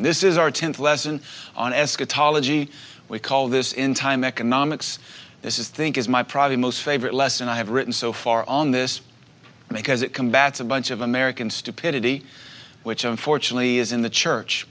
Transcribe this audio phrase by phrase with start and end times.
[0.00, 1.20] This is our 10th lesson
[1.54, 2.70] on eschatology.
[3.10, 4.98] We call this end time economics.
[5.42, 8.70] This is, think is my probably most favorite lesson I have written so far on
[8.70, 9.02] this
[9.68, 12.24] because it combats a bunch of American stupidity,
[12.82, 14.66] which unfortunately is in the church.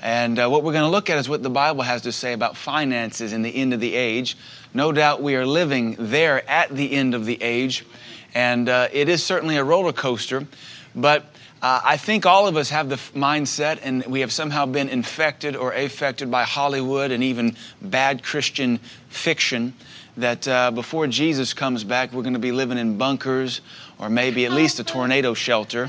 [0.00, 2.32] And uh, what we're going to look at is what the Bible has to say
[2.32, 4.36] about finances in the end of the age.
[4.72, 7.84] No doubt we are living there at the end of the age,
[8.32, 10.46] and uh, it is certainly a roller coaster.
[10.94, 11.31] But
[11.62, 14.88] uh, I think all of us have the f- mindset, and we have somehow been
[14.88, 19.74] infected or affected by Hollywood and even bad Christian fiction.
[20.16, 23.60] That uh, before Jesus comes back, we're going to be living in bunkers
[23.98, 25.88] or maybe at least a tornado shelter.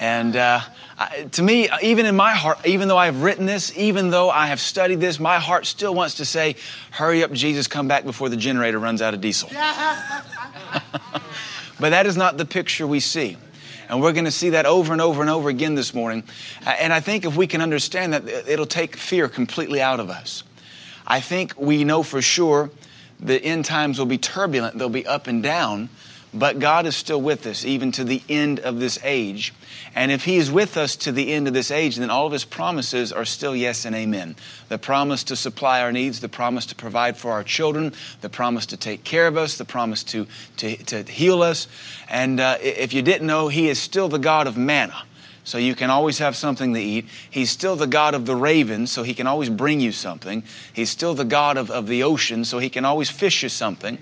[0.00, 0.60] And uh,
[1.30, 4.60] to me, even in my heart, even though I've written this, even though I have
[4.60, 6.56] studied this, my heart still wants to say,
[6.90, 9.48] Hurry up, Jesus, come back before the generator runs out of diesel.
[11.78, 13.36] but that is not the picture we see.
[13.88, 16.22] And we're going to see that over and over and over again this morning.
[16.66, 20.10] Uh, and I think if we can understand that, it'll take fear completely out of
[20.10, 20.44] us.
[21.06, 22.70] I think we know for sure
[23.18, 25.88] the end times will be turbulent, they'll be up and down,
[26.38, 29.52] but God is still with us even to the end of this age.
[29.94, 32.32] And if He is with us to the end of this age, then all of
[32.32, 34.36] His promises are still yes and amen.
[34.68, 38.66] The promise to supply our needs, the promise to provide for our children, the promise
[38.66, 40.26] to take care of us, the promise to,
[40.58, 41.66] to, to heal us.
[42.08, 45.02] And uh, if you didn't know, He is still the God of manna.
[45.48, 47.06] So you can always have something to eat.
[47.30, 50.42] He's still the God of the ravens, so he can always bring you something.
[50.74, 53.96] He's still the God of, of the ocean, so he can always fish you something.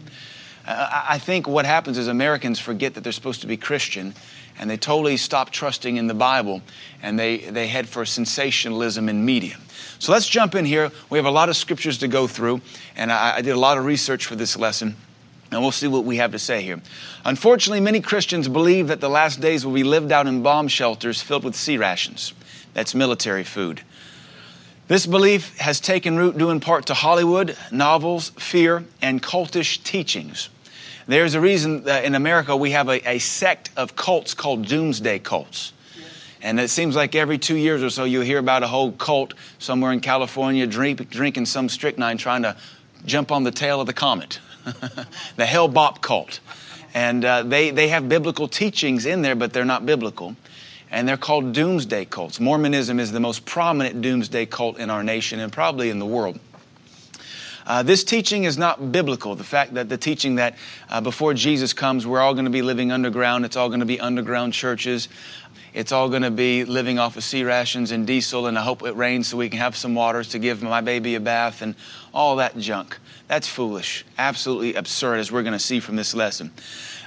[0.66, 4.14] I think what happens is Americans forget that they're supposed to be Christian
[4.58, 6.62] and they totally stop trusting in the Bible
[7.02, 9.56] and they, they head for sensationalism in media.
[9.98, 10.90] So let's jump in here.
[11.08, 12.60] We have a lot of scriptures to go through,
[12.96, 14.96] and I, I did a lot of research for this lesson.
[15.52, 16.80] And we'll see what we have to say here.
[17.24, 21.22] Unfortunately, many Christians believe that the last days will be lived out in bomb shelters
[21.22, 22.34] filled with C rations.
[22.74, 23.82] That's military food.
[24.88, 30.48] This belief has taken root due in part to Hollywood, novels, fear, and cultish teachings.
[31.08, 35.20] There's a reason that in America we have a, a sect of cults called doomsday
[35.20, 35.72] cults.
[36.42, 39.34] And it seems like every two years or so you hear about a whole cult
[39.58, 42.56] somewhere in California drink, drinking some strychnine trying to
[43.04, 44.40] jump on the tail of the comet.
[45.36, 46.40] the Hale-Bopp cult.
[46.92, 50.36] And uh, they, they have biblical teachings in there, but they're not biblical.
[50.90, 52.40] And they're called doomsday cults.
[52.40, 56.38] Mormonism is the most prominent doomsday cult in our nation and probably in the world.
[57.66, 59.34] Uh, this teaching is not biblical.
[59.34, 60.56] The fact that the teaching that
[60.88, 63.86] uh, before Jesus comes, we're all going to be living underground, it's all going to
[63.86, 65.08] be underground churches.
[65.74, 68.82] It's all going to be living off of C rations and diesel, and I hope
[68.82, 71.74] it rains so we can have some waters to give my baby a bath and
[72.14, 72.98] all that junk.
[73.28, 76.52] That's foolish, absolutely absurd, as we're going to see from this lesson.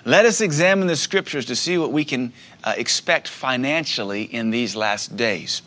[0.06, 2.31] Let us examine the scriptures to see what we can
[2.64, 5.64] uh, expect financially in these last days.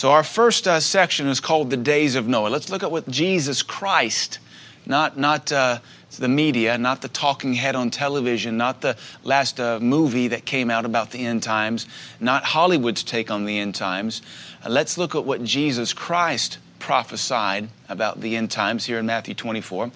[0.00, 2.48] So, our first uh, section is called the days of Noah.
[2.48, 4.38] Let's look at what Jesus Christ,
[4.86, 5.80] not, not uh,
[6.18, 10.70] the media, not the talking head on television, not the last uh, movie that came
[10.70, 11.86] out about the end times,
[12.18, 14.22] not Hollywood's take on the end times.
[14.64, 19.34] Uh, let's look at what Jesus Christ prophesied about the end times here in Matthew
[19.34, 19.90] 24.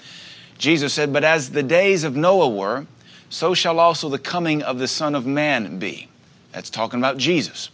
[0.58, 2.86] Jesus said, But as the days of Noah were,
[3.30, 6.08] so shall also the coming of the Son of Man be.
[6.52, 7.70] That's talking about Jesus.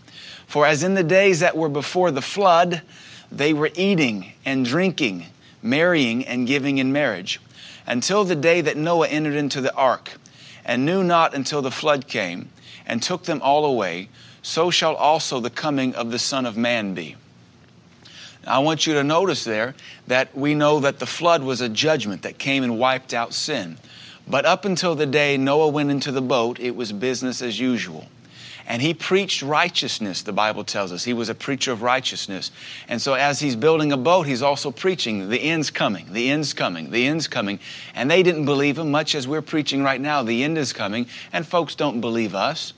[0.50, 2.83] For as in the days that were before the flood,
[3.31, 5.27] they were eating and drinking,
[5.62, 7.41] marrying and giving in marriage,
[7.87, 10.19] until the day that Noah entered into the ark,
[10.65, 12.49] and knew not until the flood came,
[12.84, 14.09] and took them all away,
[14.43, 17.15] so shall also the coming of the Son of Man be.
[18.44, 19.77] I want you to notice there
[20.09, 23.78] that we know that the flood was a judgment that came and wiped out sin.
[24.27, 28.09] But up until the day Noah went into the boat, it was business as usual.
[28.70, 31.03] And he preached righteousness, the Bible tells us.
[31.03, 32.53] He was a preacher of righteousness.
[32.86, 36.53] And so, as he's building a boat, he's also preaching the end's coming, the end's
[36.53, 37.58] coming, the end's coming.
[37.97, 41.08] And they didn't believe him, much as we're preaching right now, the end is coming.
[41.32, 42.72] And folks don't believe us.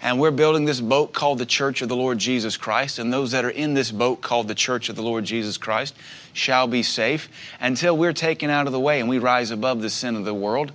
[0.00, 2.98] And we're building this boat called the Church of the Lord Jesus Christ.
[2.98, 5.94] And those that are in this boat called the Church of the Lord Jesus Christ
[6.32, 7.28] shall be safe
[7.60, 10.32] until we're taken out of the way and we rise above the sin of the
[10.32, 10.72] world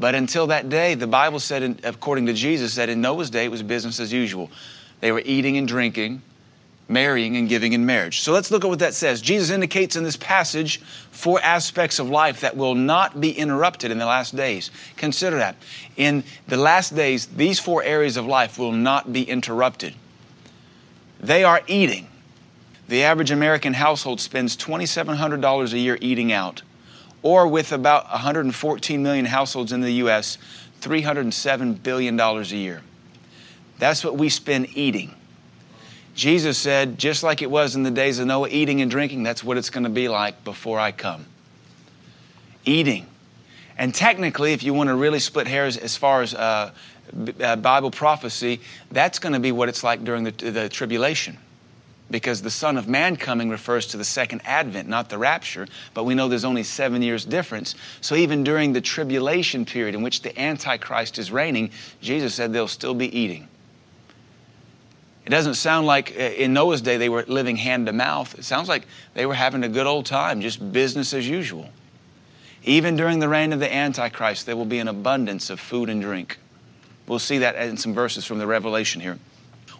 [0.00, 3.50] but until that day, the Bible said, according to Jesus, that in Noah's day it
[3.50, 4.50] was business as usual.
[5.00, 6.22] They were eating and drinking,
[6.88, 8.20] marrying and giving in marriage.
[8.20, 9.20] So let's look at what that says.
[9.20, 10.80] Jesus indicates in this passage
[11.10, 14.70] four aspects of life that will not be interrupted in the last days.
[14.96, 15.56] Consider that.
[15.98, 19.92] In the last days, these four areas of life will not be interrupted.
[21.20, 22.08] They are eating.
[22.88, 26.62] The average American household spends $2,700 a year eating out
[27.22, 30.38] or with about 114 million households in the U.S.,
[30.80, 32.82] $307 billion a year.
[33.78, 35.14] That's what we spend eating.
[36.14, 39.44] Jesus said, just like it was in the days of Noah, eating and drinking, that's
[39.44, 41.26] what it's going to be like before I come.
[42.64, 43.06] Eating.
[43.78, 46.72] And technically, if you want to really split hairs as far as uh,
[47.40, 51.38] uh, Bible prophecy, that's going to be what it's like during the, the tribulation.
[52.10, 55.68] Because the Son of Man coming refers to the second advent, not the rapture.
[55.94, 57.74] But we know there's only seven years difference.
[58.00, 61.70] So even during the tribulation period in which the Antichrist is reigning,
[62.00, 63.46] Jesus said they'll still be eating.
[65.24, 68.36] It doesn't sound like uh, in Noah's day they were living hand to mouth.
[68.36, 71.68] It sounds like they were having a good old time, just business as usual.
[72.64, 76.02] Even during the reign of the Antichrist, there will be an abundance of food and
[76.02, 76.38] drink.
[77.06, 79.18] We'll see that in some verses from the Revelation here.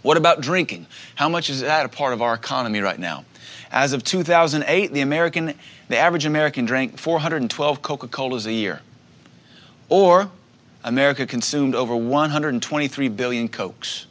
[0.03, 0.87] What about drinking?
[1.15, 3.25] How much is that a part of our economy right now?
[3.71, 5.55] As of 2008, the American,
[5.89, 8.81] the average American drank 412 Coca-Colas a year.
[9.89, 10.31] Or
[10.83, 14.07] America consumed over 123 billion Cokes.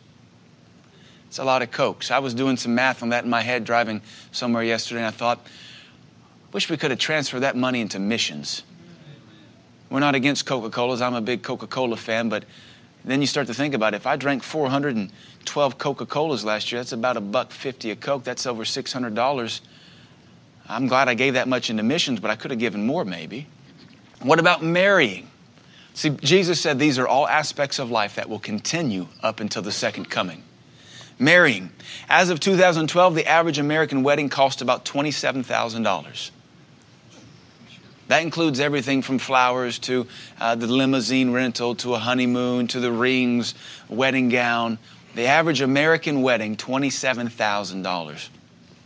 [1.28, 2.12] It's a lot of Cokes.
[2.12, 4.02] I was doing some math on that in my head driving
[4.32, 5.46] somewhere yesterday, and I thought,
[6.52, 8.64] wish we could have transferred that money into missions.
[9.90, 11.02] We're not against Coca Colas.
[11.02, 12.46] I'm a big Coca Cola fan, but
[13.06, 13.98] then you start to think about it.
[13.98, 18.24] if I drank 412 Coca Colas last year, that's about a buck 50 a Coke.
[18.24, 19.62] That's over $600.
[20.68, 23.48] I'm glad I gave that much into missions, but I could have given more maybe.
[24.22, 25.30] What about marrying?
[25.94, 29.72] See, Jesus said these are all aspects of life that will continue up until the
[29.72, 30.44] second coming.
[31.18, 31.72] Marrying.
[32.08, 36.32] As of 2012, the average American wedding cost about $27,000.
[38.10, 40.08] That includes everything from flowers to
[40.40, 43.54] uh, the limousine rental to a honeymoon to the rings,
[43.88, 44.80] wedding gown.
[45.14, 48.30] The average American wedding, $27,000.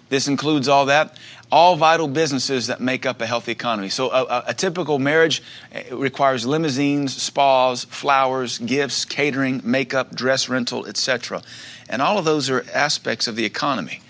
[0.10, 1.18] This includes all that,
[1.50, 3.88] all vital businesses that make up a healthy economy.
[3.88, 5.42] So, a, a typical marriage
[5.74, 11.42] uh, requires limousines, spas, flowers, gifts, catering, makeup, dress rental, etc.
[11.88, 14.02] And all of those are aspects of the economy.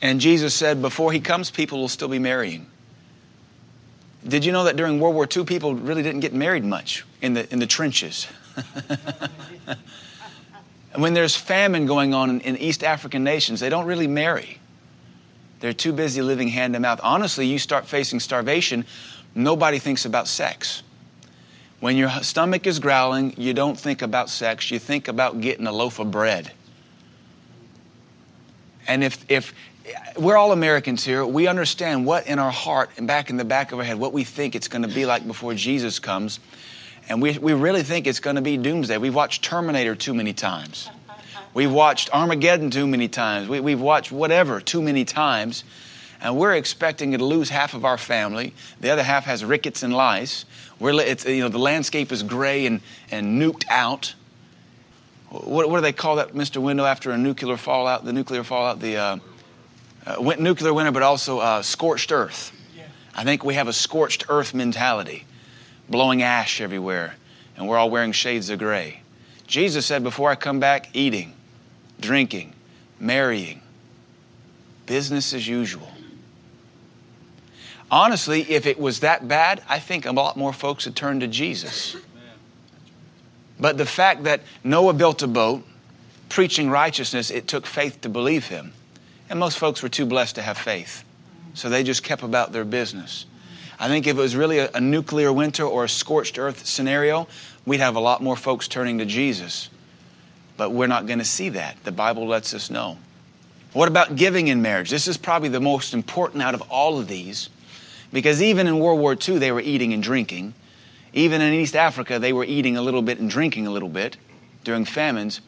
[0.00, 2.68] And Jesus said, before he comes, people will still be marrying.
[4.26, 7.34] Did you know that during World War II, people really didn't get married much in
[7.34, 8.26] the, in the trenches?
[9.66, 9.78] and
[11.02, 14.58] when there's famine going on in, in East African nations, they don't really marry.
[15.60, 17.00] They're too busy living hand to mouth.
[17.02, 18.86] Honestly, you start facing starvation,
[19.34, 20.82] nobody thinks about sex.
[21.80, 25.72] When your stomach is growling, you don't think about sex, you think about getting a
[25.72, 26.52] loaf of bread.
[28.86, 29.54] And if, if,
[30.16, 31.24] we're all Americans here.
[31.26, 34.12] We understand what in our heart and back in the back of our head, what
[34.12, 36.40] we think it's going to be like before Jesus comes.
[37.08, 38.96] And we, we really think it's going to be doomsday.
[38.96, 40.88] We've watched Terminator too many times.
[41.52, 43.48] We've watched Armageddon too many times.
[43.48, 45.64] We, we've watched whatever too many times.
[46.20, 48.54] And we're expecting to lose half of our family.
[48.80, 50.46] The other half has rickets and lice.
[50.78, 52.80] We're, it's, you know, the landscape is gray and,
[53.10, 54.14] and nuked out.
[55.28, 56.62] What, what do they call that, Mr.
[56.62, 58.04] Window, after a nuclear fallout?
[58.04, 58.80] The nuclear fallout?
[58.80, 58.96] The.
[58.96, 59.18] Uh,
[60.06, 62.52] uh, nuclear winter, but also uh, scorched earth.
[63.14, 65.24] I think we have a scorched earth mentality,
[65.88, 67.14] blowing ash everywhere,
[67.56, 69.00] and we're all wearing shades of gray.
[69.46, 71.34] Jesus said, Before I come back, eating,
[72.00, 72.54] drinking,
[72.98, 73.60] marrying,
[74.86, 75.88] business as usual.
[77.90, 81.28] Honestly, if it was that bad, I think a lot more folks would turn to
[81.28, 81.96] Jesus.
[83.60, 85.64] But the fact that Noah built a boat,
[86.28, 88.72] preaching righteousness, it took faith to believe him.
[89.34, 91.02] And most folks were too blessed to have faith.
[91.54, 93.26] So they just kept about their business.
[93.80, 97.26] I think if it was really a, a, nuclear winter or a scorched earth scenario,
[97.66, 99.70] we'd have a lot more folks turning to Jesus.
[100.56, 101.82] But we're not going to see that.
[101.82, 102.96] The Bible lets us know.
[103.72, 104.88] What about giving in marriage?
[104.88, 107.50] This is probably the most important out of all of these
[108.12, 110.54] because even in World War II, they were eating and drinking.
[111.12, 114.16] Even in East Africa, they were eating a little bit and drinking a little bit
[114.62, 115.40] during famines.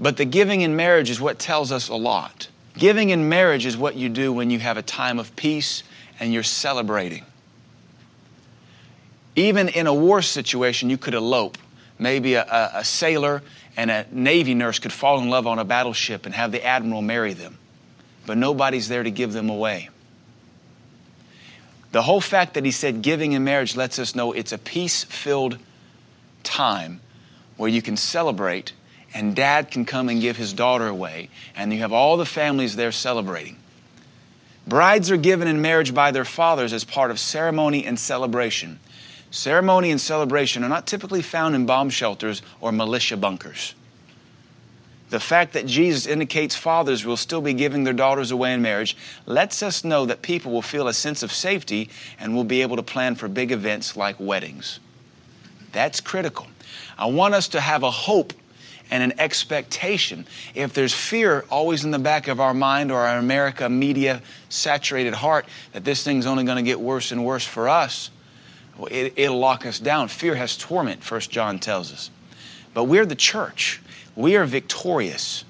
[0.00, 2.48] But the giving in marriage is what tells us a lot.
[2.74, 5.82] Giving in marriage is what you do when you have a time of peace
[6.20, 7.24] and you're celebrating.
[9.36, 11.58] Even in a war situation, you could elope.
[11.98, 13.42] Maybe a, a, a, sailor
[13.76, 17.02] and a Navy nurse could fall in love on a battleship and have the admiral
[17.02, 17.58] marry them,
[18.26, 19.88] but nobody's there to give them away.
[21.90, 25.04] The whole fact that he said giving in marriage lets us know it's a peace
[25.04, 25.58] filled
[26.42, 27.00] time
[27.56, 28.72] where you can celebrate
[29.14, 32.76] and dad can come and give his daughter away, and you have all the families
[32.76, 33.56] there celebrating.
[34.66, 38.78] Brides are given in marriage by their fathers as part of ceremony and celebration.
[39.30, 43.74] Ceremony and celebration are not typically found in bomb shelters or militia bunkers.
[45.10, 48.94] The fact that Jesus indicates fathers will still be giving their daughters away in marriage
[49.24, 51.88] lets us know that people will feel a sense of safety
[52.20, 54.80] and will be able to plan for big events like weddings.
[55.72, 56.46] That's critical.
[56.98, 58.34] I want us to have a hope
[58.90, 60.26] and an expectation.
[60.54, 65.14] If there's fear always in the back of our mind or our America media saturated
[65.14, 68.10] heart that this thing's only going to get worse and worse for us,
[68.90, 70.08] it, it'll lock us down.
[70.08, 72.10] Fear has torment, First John tells us.
[72.74, 73.80] But we're the church.
[74.14, 75.44] We are victorious.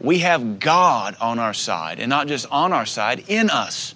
[0.00, 3.94] We have God on our side, and not just on our side, in us.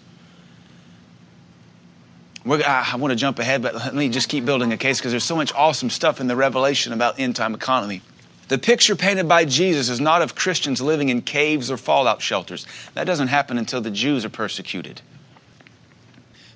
[2.45, 5.12] We're, I want to jump ahead, but let me just keep building a case because
[5.12, 8.00] there's so much awesome stuff in the revelation about end time economy.
[8.49, 12.67] The picture painted by Jesus is not of Christians living in caves or fallout shelters.
[12.95, 15.02] That doesn't happen until the Jews are persecuted.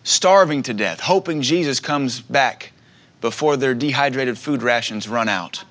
[0.03, 2.73] Starving to death, hoping Jesus comes back
[3.21, 5.65] before their dehydrated food rations run out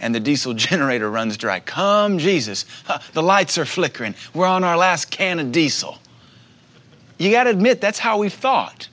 [0.00, 1.60] and the diesel generator runs dry.
[1.60, 2.64] Come, Jesus.
[3.12, 4.14] The lights are flickering.
[4.34, 5.98] We're on our last can of diesel.
[7.18, 8.88] You got to admit, that's how we thought.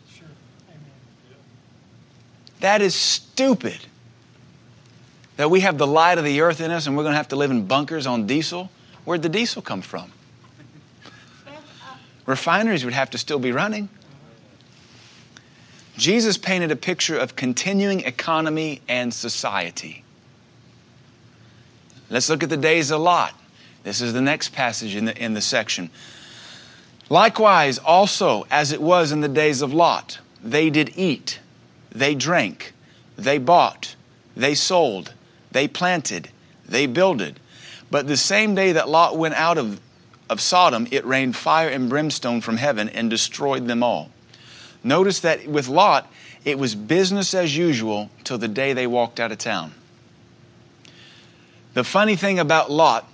[2.61, 3.85] That is stupid.
[5.37, 7.27] That we have the light of the earth in us and we're going to have
[7.29, 8.69] to live in bunkers on diesel.
[9.03, 10.11] Where'd the diesel come from?
[12.25, 13.89] Refineries would have to still be running.
[15.97, 20.03] Jesus painted a picture of continuing economy and society.
[22.09, 23.33] Let's look at the days of Lot.
[23.83, 25.89] This is the next passage in the, in the section.
[27.09, 31.39] Likewise, also, as it was in the days of Lot, they did eat,
[31.91, 32.73] they drank,
[33.15, 33.95] they bought,
[34.35, 35.13] they sold,
[35.55, 36.27] they planted,
[36.67, 37.39] they builded.
[37.89, 39.79] But the same day that Lot went out of,
[40.29, 44.11] of Sodom, it rained fire and brimstone from heaven and destroyed them all.
[44.83, 46.11] Notice that with Lot,
[46.43, 49.71] it was business as usual till the day they walked out of town.
[51.73, 53.09] The funny thing about Lot,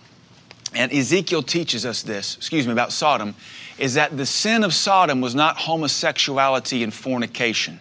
[0.73, 3.35] and Ezekiel teaches us this, excuse me, about Sodom,
[3.77, 7.79] is that the sin of Sodom was not homosexuality and fornication.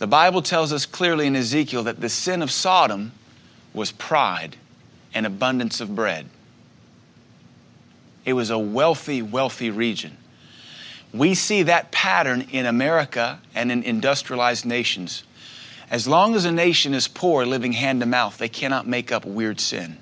[0.00, 3.12] The Bible tells us clearly in Ezekiel that the sin of Sodom
[3.74, 4.56] was pride
[5.12, 6.26] and abundance of bread.
[8.24, 10.16] It was a wealthy, wealthy region.
[11.12, 15.22] We see that pattern in America and in industrialized nations.
[15.90, 19.26] As long as a nation is poor, living hand to mouth, they cannot make up
[19.26, 19.98] weird sin.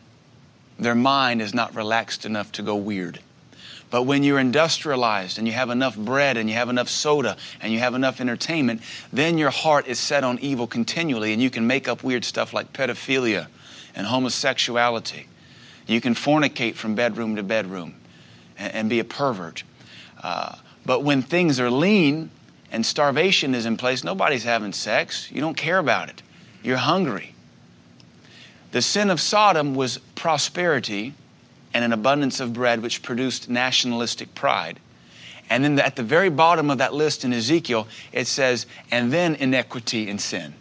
[0.78, 3.18] Their mind is not relaxed enough to go weird.
[3.90, 7.72] But when you're industrialized and you have enough bread and you have enough soda and
[7.72, 11.66] you have enough entertainment, then your heart is set on evil continually and you can
[11.66, 13.46] make up weird stuff like pedophilia
[13.94, 15.26] and homosexuality.
[15.86, 17.94] You can fornicate from bedroom to bedroom
[18.58, 19.62] and, and be a pervert.
[20.22, 22.30] Uh, but when things are lean
[22.70, 25.30] and starvation is in place, nobody's having sex.
[25.32, 26.22] You don't care about it.
[26.62, 27.34] You're hungry.
[28.72, 31.14] The sin of Sodom was prosperity
[31.74, 34.80] and an abundance of bread, which produced nationalistic pride.
[35.50, 39.34] And then at the very bottom of that list in Ezekiel, it says, and then
[39.34, 40.54] iniquity and sin.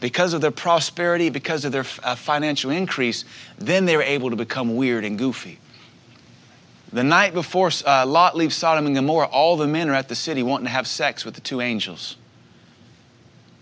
[0.00, 3.24] Because of their prosperity, because of their uh, financial increase,
[3.58, 5.58] then they were able to become weird and goofy.
[6.92, 10.14] The night before uh, Lot leaves Sodom and Gomorrah, all the men are at the
[10.14, 12.16] city wanting to have sex with the two angels.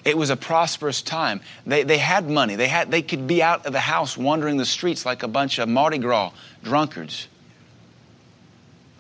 [0.07, 1.41] It was a prosperous time.
[1.67, 2.55] They, they had money.
[2.55, 5.59] They, had, they could be out of the house wandering the streets like a bunch
[5.59, 6.31] of Mardi Gras
[6.63, 7.27] drunkards.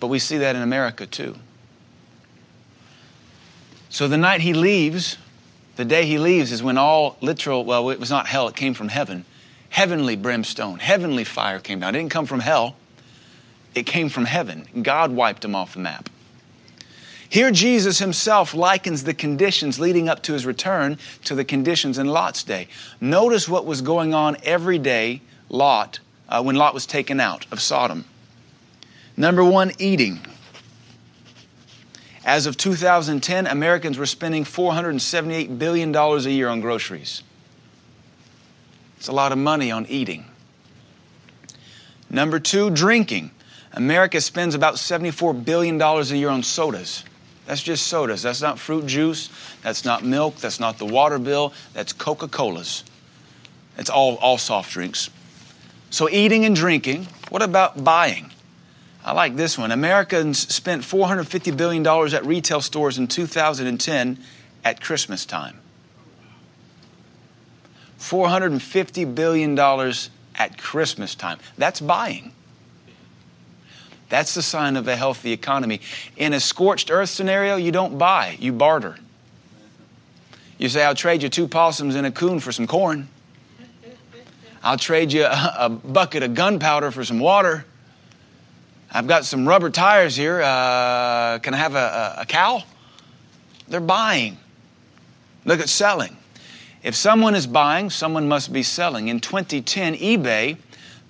[0.00, 1.36] But we see that in America too.
[3.88, 5.16] So the night he leaves,
[5.76, 8.75] the day he leaves is when all literal, well, it was not hell, it came
[8.75, 9.25] from heaven.
[9.68, 11.94] Heavenly brimstone, heavenly fire came down.
[11.94, 12.75] It didn't come from hell,
[13.76, 14.66] it came from heaven.
[14.82, 16.10] God wiped them off the map.
[17.28, 22.06] Here, Jesus himself likens the conditions leading up to his return to the conditions in
[22.06, 22.68] Lot's day.
[23.00, 27.61] Notice what was going on every day, Lot, uh, when Lot was taken out of
[27.61, 28.04] Sodom.
[29.16, 30.21] Number one, eating.
[32.25, 37.23] As of 2010, Americans were spending $478 billion a year on groceries.
[38.99, 40.26] It's a lot of money on eating.
[42.11, 43.30] Number two, drinking.
[43.73, 47.04] America spends about $74 billion a year on sodas.
[47.46, 48.22] That's just sodas.
[48.22, 49.30] That's not fruit juice.
[49.62, 50.36] That's not milk.
[50.36, 51.52] That's not the water bill.
[51.72, 52.84] That's Coca Cola's.
[53.78, 55.10] It's all, all soft drinks.
[55.90, 57.06] So, eating and drinking.
[57.28, 58.32] What about buying?
[59.04, 59.70] I like this one.
[59.70, 64.18] Americans spent $450 billion at retail stores in 2010
[64.64, 65.60] at Christmas time.
[68.00, 69.56] $450 billion
[70.34, 71.38] at Christmas time.
[71.56, 72.32] That's buying.
[74.08, 75.80] That's the sign of a healthy economy.
[76.16, 78.96] In a scorched earth scenario, you don't buy, you barter.
[80.58, 83.08] You say, I'll trade you two possums and a coon for some corn.
[84.62, 87.66] I'll trade you a, a bucket of gunpowder for some water.
[88.90, 90.40] I've got some rubber tires here.
[90.40, 92.62] Uh, can I have a, a, a cow?
[93.68, 94.38] They're buying.
[95.44, 96.16] Look at selling.
[96.82, 99.08] If someone is buying, someone must be selling.
[99.08, 100.56] In 2010, eBay,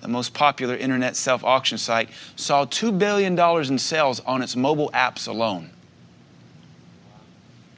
[0.06, 3.36] the most popular internet self auction site, saw $2 billion
[3.68, 5.70] in sales on its mobile apps alone.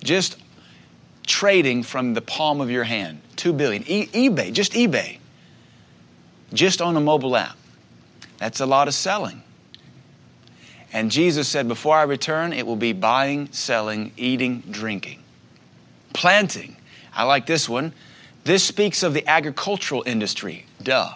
[0.05, 0.37] Just
[1.27, 3.23] trading from the palm of your hand.
[3.37, 3.83] 2 billion.
[3.87, 5.19] E- eBay, just eBay.
[6.53, 7.57] Just on a mobile app.
[8.37, 9.43] That's a lot of selling.
[10.93, 15.23] And Jesus said, Before I return, it will be buying, selling, eating, drinking.
[16.13, 16.77] Planting.
[17.15, 17.95] I like this one.
[18.45, 20.67] This speaks of the agricultural industry.
[20.83, 21.15] Duh.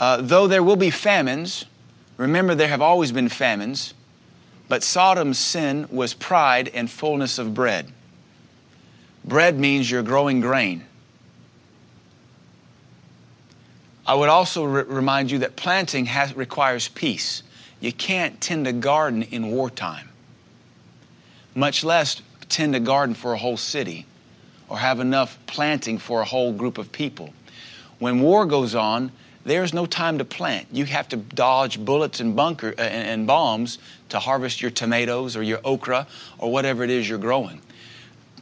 [0.00, 1.66] Uh, though there will be famines,
[2.16, 3.92] remember there have always been famines,
[4.66, 7.92] but Sodom's sin was pride and fullness of bread.
[9.26, 10.86] Bread means you're growing grain.
[14.06, 17.42] I would also re- remind you that planting has, requires peace.
[17.78, 20.08] You can't tend a garden in wartime,
[21.54, 24.06] much less tend a garden for a whole city
[24.68, 27.34] or have enough planting for a whole group of people.
[27.98, 29.12] When war goes on,
[29.44, 30.68] there's no time to plant.
[30.70, 33.78] You have to dodge bullets and bunker uh, and, and bombs
[34.10, 36.06] to harvest your tomatoes or your okra
[36.38, 37.60] or whatever it is you're growing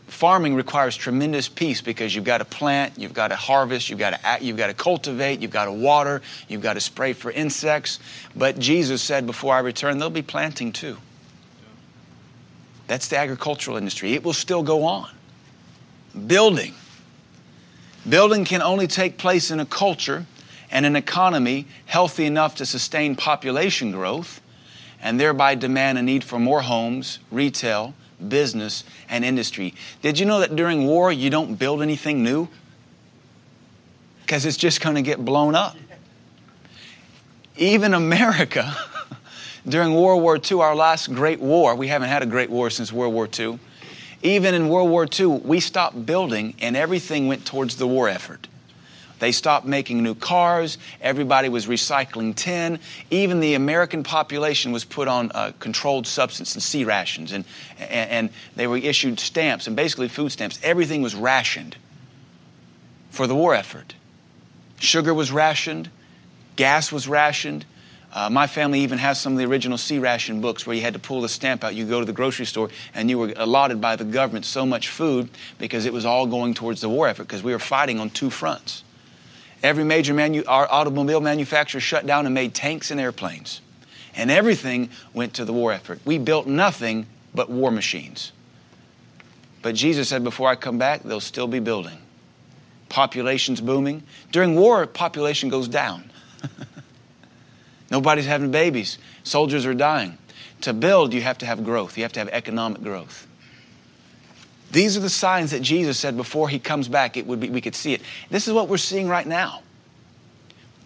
[0.09, 4.21] farming requires tremendous peace because you've got to plant, you've got to harvest, you've got
[4.21, 8.01] to you've got to cultivate, you've got to water, you've got to spray for insects.
[8.35, 10.97] But Jesus said, before I return, they'll be planting too.
[12.87, 14.15] That's the agricultural industry.
[14.15, 15.11] It will still go on.
[16.27, 16.75] Building.
[18.09, 20.27] Building can only take place in a culture
[20.71, 24.41] and an economy healthy enough to sustain population growth
[25.01, 27.95] and thereby demand a need for more homes, retail,
[28.27, 29.75] business, and industry.
[30.03, 32.49] Did you know that during war you don't build anything new?
[34.23, 35.77] Because it's just going to get blown up.
[37.57, 38.77] Even America,
[39.69, 42.93] during World War II, our last great war, we haven't had a great war since
[42.93, 43.59] World War II.
[44.23, 48.49] Even in World War II, we stopped building and everything went towards the war effort.
[49.19, 50.79] They stopped making new cars.
[51.01, 52.79] Everybody was recycling tin.
[53.11, 57.45] Even the American population was put on uh, controlled substance and C rations, and,
[57.79, 60.59] and, and they were issued stamps and basically food stamps.
[60.63, 61.77] Everything was rationed
[63.11, 63.95] for the war effort.
[64.79, 65.91] Sugar was rationed,
[66.57, 67.65] gas was rationed.
[68.11, 70.95] Uh, my family even has some of the original C ration books where you had
[70.95, 71.75] to pull the stamp out.
[71.75, 74.89] You go to the grocery store and you were allotted by the government so much
[74.89, 75.29] food
[75.59, 78.31] because it was all going towards the war effort because we were fighting on two
[78.31, 78.83] fronts.
[79.63, 83.61] Every major manu- automobile manufacturer shut down and made tanks and airplanes.
[84.15, 86.01] And everything went to the war effort.
[86.05, 88.33] We built nothing but war machines.
[89.63, 91.99] But Jesus said, before I come back, they'll still be building.
[92.89, 94.03] Population's booming.
[94.33, 96.11] During war, population goes down.
[97.91, 98.99] Nobody's having babies.
[99.23, 100.19] Soldiers are dying.
[100.63, 101.97] To build, you have to have growth.
[101.97, 103.28] You have to have economic growth.
[104.71, 107.61] These are the signs that Jesus said before he comes back, it would be, we
[107.61, 108.03] could see it.
[108.31, 109.63] This is what we're seeing right now.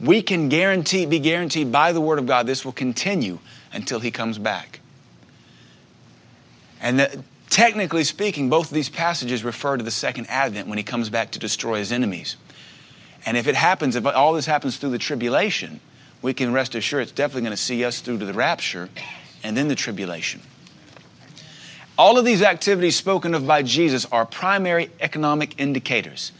[0.00, 3.38] We can guarantee, be guaranteed by the Word of God, this will continue
[3.72, 4.80] until he comes back.
[6.80, 10.84] And the, technically speaking, both of these passages refer to the second advent when he
[10.84, 12.36] comes back to destroy his enemies.
[13.24, 15.80] And if it happens, if all this happens through the tribulation,
[16.22, 18.88] we can rest assured it's definitely going to see us through to the rapture
[19.44, 20.40] and then the tribulation.
[22.02, 26.32] All of these activities spoken of by Jesus are primary economic indicators.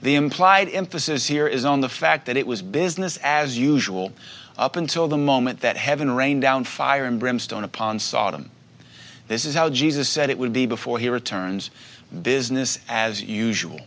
[0.00, 4.12] The implied emphasis here is on the fact that it was business as usual
[4.56, 8.52] up until the moment that heaven rained down fire and brimstone upon Sodom.
[9.26, 11.72] This is how Jesus said it would be before he returns
[12.22, 13.80] business as usual.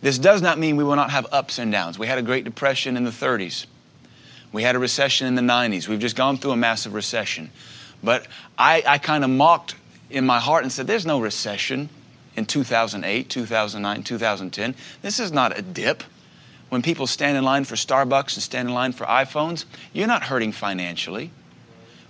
[0.00, 2.00] This does not mean we will not have ups and downs.
[2.00, 3.66] We had a Great Depression in the 30s.
[4.50, 5.86] We had a recession in the 90s.
[5.86, 7.52] We've just gone through a massive recession.
[8.02, 8.26] But
[8.58, 9.76] I, I kind of mocked
[10.10, 11.88] in my heart and said, There's no recession
[12.36, 14.74] in 2008, 2009, 2010.
[15.02, 16.02] This is not a dip.
[16.68, 20.24] When people stand in line for Starbucks and stand in line for iPhones, you're not
[20.24, 21.30] hurting financially.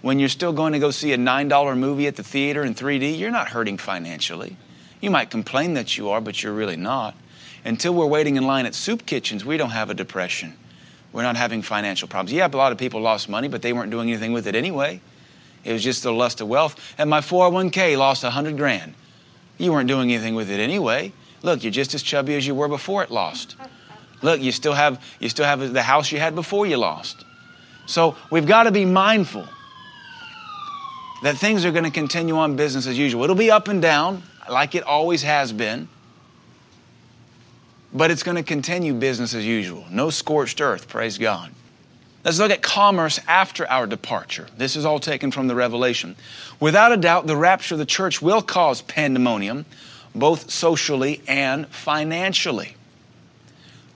[0.01, 3.19] When you're still going to go see a $9 movie at the theater in 3D,
[3.19, 4.57] you're not hurting financially.
[5.01, 7.15] You might complain that you are, but you're really not.
[7.65, 10.55] Until we're waiting in line at soup kitchens, we don't have a depression.
[11.13, 12.33] We're not having financial problems.
[12.33, 15.01] Yeah, a lot of people lost money, but they weren't doing anything with it anyway.
[15.67, 16.81] It was just the lust of wealth.
[16.97, 18.95] And my 401k lost 100 grand.
[19.59, 21.13] You weren't doing anything with it anyway.
[21.43, 23.57] Look, you're just as chubby as you were before it lost.
[24.23, 27.25] Look, you still have you still have the house you had before you lost.
[27.87, 29.47] So we've got to be mindful
[31.23, 33.25] that things are going to continue on business as usual.
[33.25, 35.89] It'll be up and down like it always has been.
[37.93, 39.85] But it's going to continue business as usual.
[39.91, 41.51] No scorched earth, praise God.
[42.27, 44.49] Let's look at commerce after our departure.
[44.57, 46.17] This is all taken from the Revelation.
[46.59, 49.65] Without a doubt, the rapture of the church will cause pandemonium,
[50.13, 52.75] both socially and financially.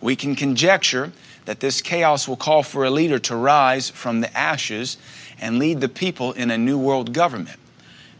[0.00, 1.10] We can conjecture
[1.46, 4.96] that this chaos will call for a leader to rise from the ashes
[5.40, 7.58] and lead the people in a new world government.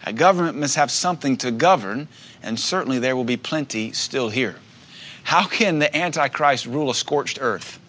[0.05, 2.09] A government must have something to govern,
[2.42, 4.57] and certainly there will be plenty still here.
[5.23, 7.80] How can the Antichrist rule a scorched earth?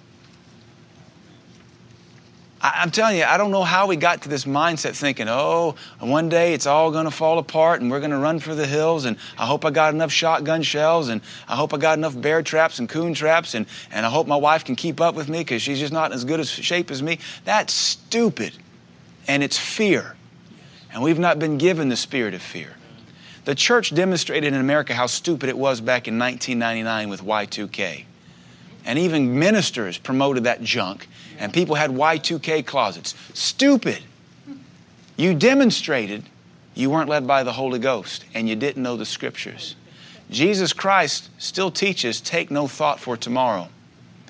[2.64, 6.30] I'm telling you, I don't know how we got to this mindset thinking, oh, one
[6.30, 9.06] day it's all going to fall apart and we're going to run for the hills
[9.06, 12.44] and I hope I got enough shotgun shells and I hope I got enough bear
[12.44, 15.40] traps and coon traps and, and I hope my wife can keep up with me
[15.40, 17.18] because she's just not as good a shape as me.
[17.46, 18.54] That's stupid.
[19.28, 20.16] And it's fear.
[20.94, 22.76] And we've not been given the spirit of fear.
[23.46, 28.06] The church demonstrated in America how stupid it was back in 1999 with Y2K.
[28.92, 31.08] And even ministers promoted that junk,
[31.40, 33.16] and people had Y2K closets.
[33.34, 34.04] Stupid.
[35.16, 36.26] You demonstrated
[36.76, 39.78] you weren't led by the Holy Ghost, and you didn't know the scriptures.
[40.30, 43.70] Jesus Christ still teaches take no thought for tomorrow,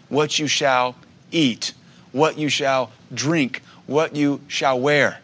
[0.10, 0.96] what you shall
[1.32, 1.74] eat,
[2.12, 5.22] what you shall drink, what you shall wear.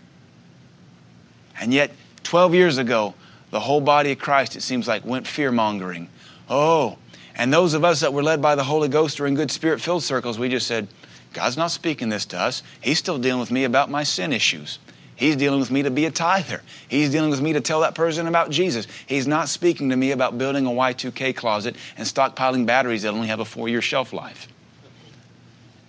[1.62, 1.92] And yet,
[2.24, 3.14] 12 years ago,
[3.52, 6.10] the whole body of Christ, it seems like, went fear mongering.
[6.50, 6.98] Oh,
[7.38, 9.80] and those of us that were led by the Holy Ghost or in good spirit
[9.80, 10.88] filled circles, we just said,
[11.34, 12.64] God's not speaking this to us.
[12.82, 14.80] He's still dealing with me about my sin issues.
[15.16, 16.62] He's dealing with me to be a tither.
[16.88, 18.88] He's dealing with me to tell that person about Jesus.
[19.06, 23.28] He's not speaking to me about building a Y2K closet and stockpiling batteries that only
[23.28, 24.48] have a four year shelf life.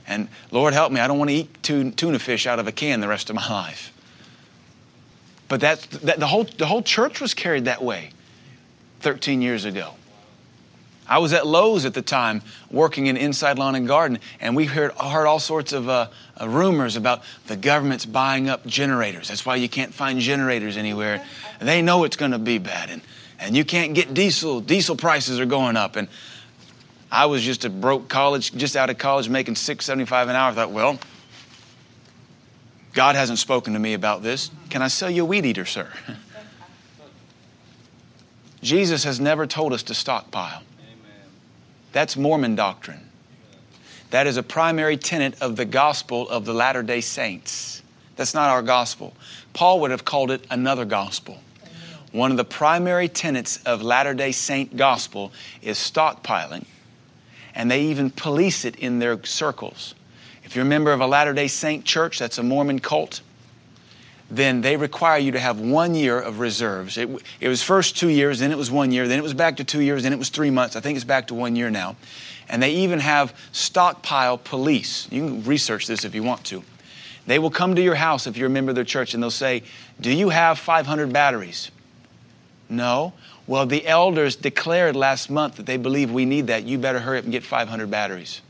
[0.07, 3.01] And Lord help me, I don't want to eat tuna fish out of a can
[3.01, 3.93] the rest of my life.
[5.49, 8.11] But that's, that, the, whole, the whole church was carried that way
[9.01, 9.95] 13 years ago.
[11.09, 14.67] I was at Lowe's at the time working in inside lawn and garden, and we
[14.67, 16.09] heard, heard all sorts of uh,
[16.41, 19.29] uh, rumors about the government's buying up generators.
[19.29, 21.25] That's why you can't find generators anywhere.
[21.61, 23.01] They know it's going to be bad, and,
[23.39, 24.61] and you can't get diesel.
[24.61, 25.97] Diesel prices are going up.
[25.97, 26.09] And
[27.11, 30.37] I was just a broke college, just out of college, making six seventy five an
[30.37, 30.51] hour.
[30.51, 30.99] I thought, well,
[32.93, 34.51] God hasn't spoken to me about this.
[34.69, 35.89] Can I sell you a weed eater, sir?
[38.63, 40.63] Jesus has never told us to stockpile.
[41.93, 43.09] That's Mormon doctrine.
[44.11, 47.83] That is a primary tenet of the gospel of the Latter day Saints.
[48.17, 49.15] That's not our gospel.
[49.53, 51.39] Paul would have called it another gospel.
[52.13, 56.65] One of the primary tenets of Latter day Saint gospel is stockpiling,
[57.55, 59.95] and they even police it in their circles.
[60.43, 63.21] If you're a member of a Latter day Saint church, that's a Mormon cult,
[64.31, 66.99] then they require you to have one year of reserves.
[66.99, 67.09] It,
[67.41, 69.65] it, was first two years, then it was one year, then it was back to
[69.65, 70.77] two years, then it was three months.
[70.77, 71.97] I think it's back to one year now.
[72.49, 75.09] And they even have stockpile police.
[75.11, 76.63] You can research this if you want to.
[77.27, 79.31] They will come to your house if you're a member of their church and they'll
[79.31, 79.63] say,
[80.01, 81.71] Do you have 500 batteries?
[82.71, 83.13] No.
[83.47, 86.65] Well, the elders declared last month that they believe we need that.
[86.65, 88.43] You better hurry up and get 500 batteries.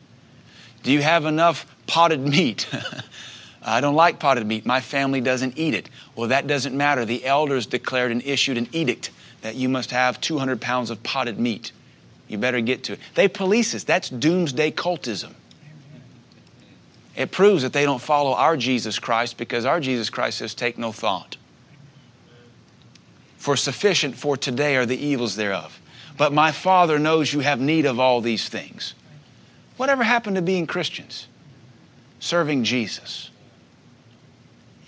[0.82, 2.68] Do you have enough potted meat?
[3.62, 4.64] I don't like potted meat.
[4.64, 5.88] My family doesn't eat it.
[6.14, 7.04] Well, that doesn't matter.
[7.04, 9.10] The elders declared and issued an edict
[9.42, 11.72] that you must have 200 pounds of potted meat.
[12.28, 13.00] You better get to it.
[13.14, 13.84] They police us.
[13.84, 15.34] That's doomsday cultism.
[17.16, 20.78] It proves that they don't follow our Jesus Christ because our Jesus Christ says, Take
[20.78, 21.36] no thought.
[23.38, 25.80] For sufficient for today are the evils thereof.
[26.16, 28.94] But my Father knows you have need of all these things.
[29.76, 31.28] Whatever happened to being Christians?
[32.20, 33.30] Serving Jesus.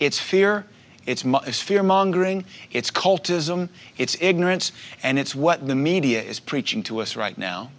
[0.00, 0.66] It's fear,
[1.06, 6.82] it's, it's fear mongering, it's cultism, it's ignorance, and it's what the media is preaching
[6.84, 7.70] to us right now.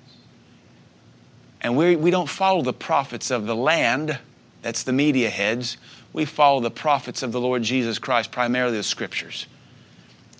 [1.59, 4.19] And we, we don't follow the prophets of the land,
[4.61, 5.77] that's the media heads.
[6.13, 9.47] We follow the prophets of the Lord Jesus Christ, primarily the scriptures.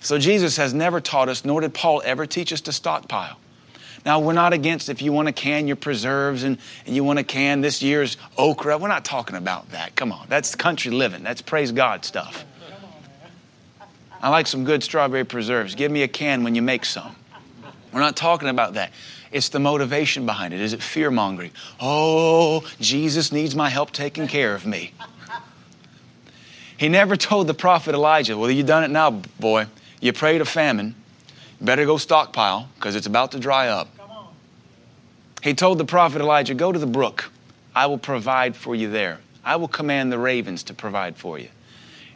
[0.00, 3.38] So Jesus has never taught us, nor did Paul ever teach us to stockpile.
[4.04, 7.18] Now, we're not against if you want to can your preserves and, and you want
[7.18, 8.78] to can this year's okra.
[8.78, 9.94] We're not talking about that.
[9.94, 10.26] Come on.
[10.28, 11.22] That's country living.
[11.22, 12.44] That's praise God stuff.
[14.20, 15.74] I like some good strawberry preserves.
[15.74, 17.14] Give me a can when you make some.
[17.92, 18.92] We're not talking about that.
[19.30, 20.60] It's the motivation behind it.
[20.60, 21.52] Is it fear mongering?
[21.80, 24.92] Oh, Jesus needs my help taking care of me.
[26.76, 29.66] He never told the prophet Elijah, Well, you've done it now, boy.
[30.00, 30.96] You prayed a famine.
[31.62, 33.88] Better go stockpile because it's about to dry up.
[35.42, 37.30] He told the prophet Elijah, Go to the brook.
[37.74, 39.20] I will provide for you there.
[39.44, 41.48] I will command the ravens to provide for you.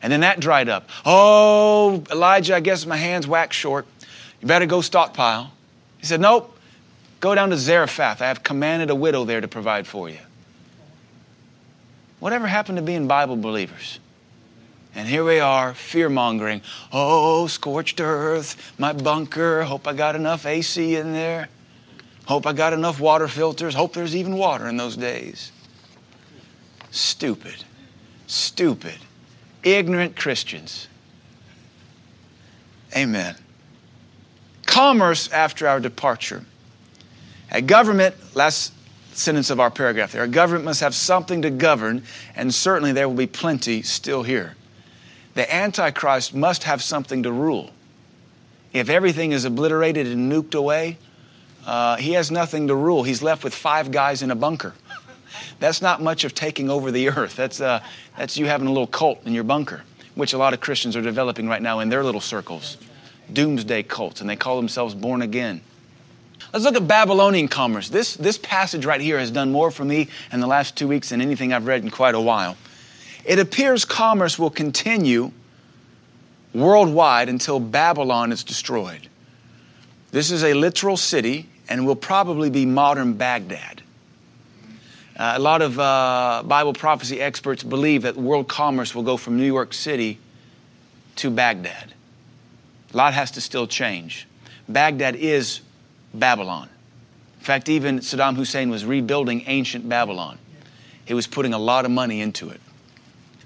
[0.02, 0.88] And then that dried up.
[1.04, 3.86] Oh, Elijah, I guess my hands wax short.
[4.40, 5.52] You better go stockpile.
[5.98, 6.52] He said, Nope.
[7.20, 8.20] Go down to Zarephath.
[8.20, 10.18] I have commanded a widow there to provide for you.
[12.20, 13.98] Whatever happened to being Bible believers?
[14.96, 16.62] And here we are, fear mongering.
[16.90, 19.62] Oh, scorched earth, my bunker.
[19.64, 21.50] Hope I got enough AC in there.
[22.24, 23.74] Hope I got enough water filters.
[23.74, 25.52] Hope there's even water in those days.
[26.90, 27.62] Stupid,
[28.26, 28.96] stupid,
[29.62, 30.88] ignorant Christians.
[32.96, 33.36] Amen.
[34.64, 36.46] Commerce after our departure.
[37.50, 38.72] A government, last
[39.12, 42.02] sentence of our paragraph there, a government must have something to govern,
[42.34, 44.56] and certainly there will be plenty still here.
[45.36, 47.70] The Antichrist must have something to rule.
[48.72, 50.96] If everything is obliterated and nuked away,
[51.66, 53.02] uh, he has nothing to rule.
[53.02, 54.72] He's left with five guys in a bunker.
[55.60, 57.36] That's not much of taking over the earth.
[57.36, 57.82] That's, uh,
[58.16, 59.82] that's you having a little cult in your bunker,
[60.14, 62.78] which a lot of Christians are developing right now in their little circles.
[63.30, 65.60] Doomsday cults, and they call themselves born again.
[66.52, 67.90] Let's look at Babylonian commerce.
[67.90, 71.10] This, this passage right here has done more for me in the last two weeks
[71.10, 72.56] than anything I've read in quite a while.
[73.26, 75.32] It appears commerce will continue
[76.54, 79.08] worldwide until Babylon is destroyed.
[80.12, 83.82] This is a literal city and will probably be modern Baghdad.
[85.16, 89.36] Uh, a lot of uh, Bible prophecy experts believe that world commerce will go from
[89.36, 90.18] New York City
[91.16, 91.94] to Baghdad.
[92.94, 94.28] A lot has to still change.
[94.68, 95.62] Baghdad is
[96.14, 96.68] Babylon.
[97.40, 100.38] In fact, even Saddam Hussein was rebuilding ancient Babylon.
[101.04, 102.60] He was putting a lot of money into it.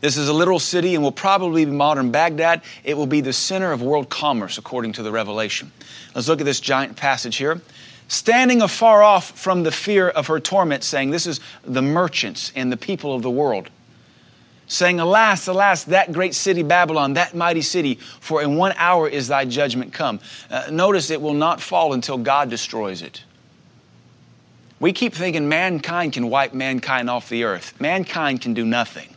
[0.00, 2.62] This is a literal city and will probably be modern Baghdad.
[2.84, 5.72] It will be the center of world commerce, according to the Revelation.
[6.14, 7.60] Let's look at this giant passage here.
[8.08, 12.72] Standing afar off from the fear of her torment, saying, This is the merchants and
[12.72, 13.70] the people of the world.
[14.66, 19.28] Saying, Alas, alas, that great city Babylon, that mighty city, for in one hour is
[19.28, 20.20] thy judgment come.
[20.50, 23.22] Uh, notice it will not fall until God destroys it.
[24.80, 27.78] We keep thinking mankind can wipe mankind off the earth.
[27.80, 29.14] Mankind can do nothing.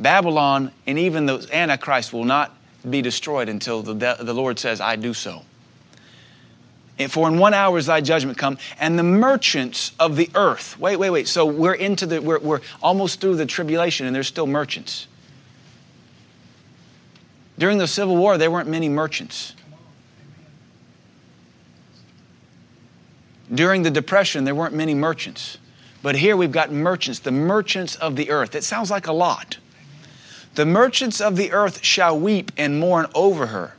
[0.00, 2.56] Babylon and even the Antichrist will not
[2.88, 5.42] be destroyed until the, the Lord says, I do so.
[7.08, 10.78] For in one hour is thy judgment come, and the merchants of the earth.
[10.78, 11.28] Wait, wait, wait.
[11.28, 15.06] So we're into the, we're, we're almost through the tribulation, and there's still merchants.
[17.58, 19.54] During the Civil War, there weren't many merchants.
[23.52, 25.58] During the Depression, there weren't many merchants.
[26.02, 28.54] But here we've got merchants, the merchants of the earth.
[28.54, 29.58] It sounds like a lot.
[30.54, 33.74] The merchants of the earth shall weep and mourn over her,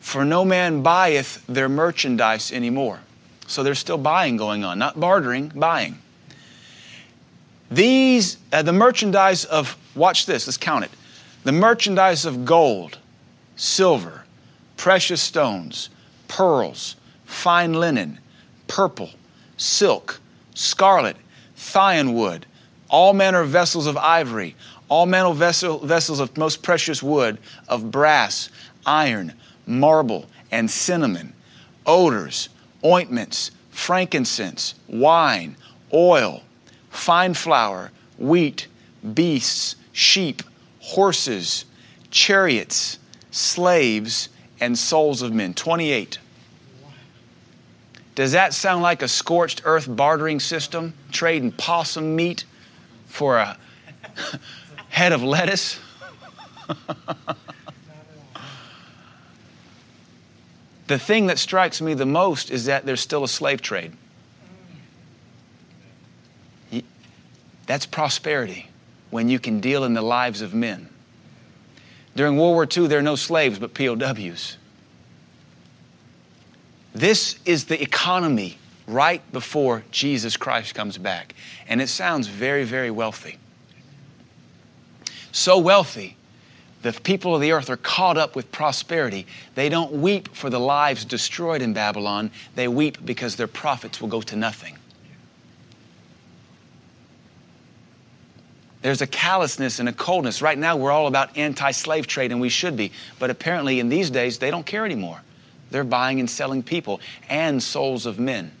[0.00, 3.00] for no man buyeth their merchandise anymore.
[3.46, 5.98] So there's still buying going on, not bartering, buying.
[7.70, 10.90] These, uh, the merchandise of, watch this, let's count it.
[11.44, 12.98] The merchandise of gold,
[13.56, 14.24] silver,
[14.76, 15.88] precious stones,
[16.28, 18.18] pearls, fine linen,
[18.66, 19.10] purple,
[19.56, 20.20] silk,
[20.54, 21.16] scarlet,
[21.56, 22.46] thyine wood,
[22.88, 24.54] all manner of vessels of ivory,
[24.88, 28.50] all metal vessel, vessels of most precious wood, of brass,
[28.86, 29.34] iron,
[29.66, 31.32] marble, and cinnamon,
[31.86, 32.48] odors,
[32.84, 35.56] ointments, frankincense, wine,
[35.92, 36.42] oil,
[36.90, 38.66] fine flour, wheat,
[39.14, 40.42] beasts, sheep,
[40.80, 41.64] horses,
[42.10, 42.98] chariots,
[43.30, 44.28] slaves,
[44.60, 45.54] and souls of men.
[45.54, 46.18] 28.
[48.14, 50.94] Does that sound like a scorched earth bartering system?
[51.12, 52.44] Trading possum meat
[53.06, 53.56] for a
[54.98, 55.78] head of lettuce?
[60.88, 63.92] the thing that strikes me the most is that there's still a slave trade.
[67.66, 68.68] That's prosperity
[69.10, 70.88] when you can deal in the lives of men.
[72.16, 74.56] During World War II, there are no slaves but POWs.
[76.92, 78.58] This is the economy
[78.88, 81.34] right before Jesus Christ comes back.
[81.68, 83.38] And it sounds very, very wealthy
[85.32, 86.16] so wealthy,
[86.82, 89.26] the people of the earth are caught up with prosperity.
[89.54, 94.08] They don't weep for the lives destroyed in Babylon, they weep because their profits will
[94.08, 94.78] go to nothing.
[98.80, 100.40] There's a callousness and a coldness.
[100.40, 102.92] Right now, we're all about anti slave trade, and we should be.
[103.18, 105.20] But apparently, in these days, they don't care anymore.
[105.70, 108.52] They're buying and selling people and souls of men.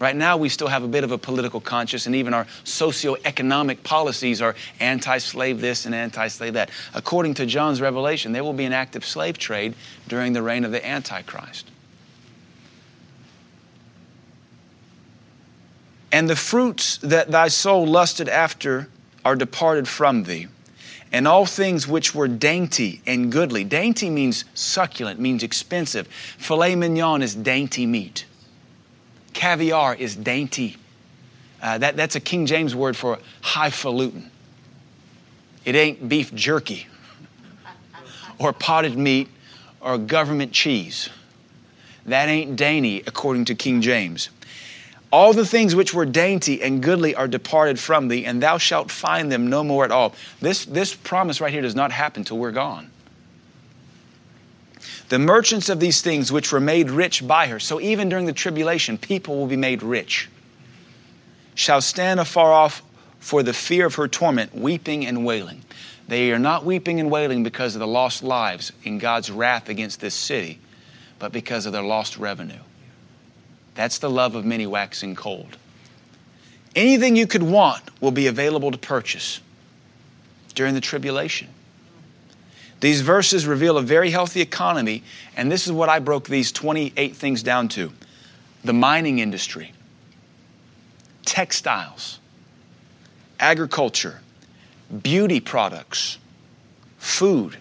[0.00, 3.84] Right now, we still have a bit of a political conscience, and even our socio-economic
[3.84, 6.70] policies are anti slave this and anti slave that.
[6.94, 9.74] According to John's revelation, there will be an active slave trade
[10.08, 11.70] during the reign of the Antichrist.
[16.10, 18.88] And the fruits that thy soul lusted after
[19.22, 20.48] are departed from thee.
[21.12, 23.64] And all things which were dainty and goodly.
[23.64, 26.06] Dainty means succulent, means expensive.
[26.06, 28.24] Filet mignon is dainty meat.
[29.40, 30.76] Caviar is dainty.
[31.62, 34.30] Uh, that, that's a King James word for highfalutin.
[35.64, 36.86] It ain't beef jerky
[38.38, 39.28] or potted meat
[39.80, 41.08] or government cheese.
[42.04, 44.28] That ain't dainty, according to King James.
[45.10, 48.90] All the things which were dainty and goodly are departed from thee, and thou shalt
[48.90, 50.14] find them no more at all.
[50.40, 52.90] This, this promise right here does not happen till we're gone.
[55.10, 58.32] The merchants of these things which were made rich by her, so even during the
[58.32, 60.28] tribulation, people will be made rich,
[61.56, 62.80] shall stand afar off
[63.18, 65.62] for the fear of her torment, weeping and wailing.
[66.06, 70.00] They are not weeping and wailing because of the lost lives in God's wrath against
[70.00, 70.60] this city,
[71.18, 72.62] but because of their lost revenue.
[73.74, 75.56] That's the love of many waxing cold.
[76.76, 79.40] Anything you could want will be available to purchase
[80.54, 81.48] during the tribulation.
[82.80, 85.02] These verses reveal a very healthy economy,
[85.36, 87.92] and this is what I broke these 28 things down to
[88.64, 89.72] the mining industry,
[91.24, 92.18] textiles,
[93.38, 94.20] agriculture,
[95.02, 96.18] beauty products,
[96.98, 97.58] food,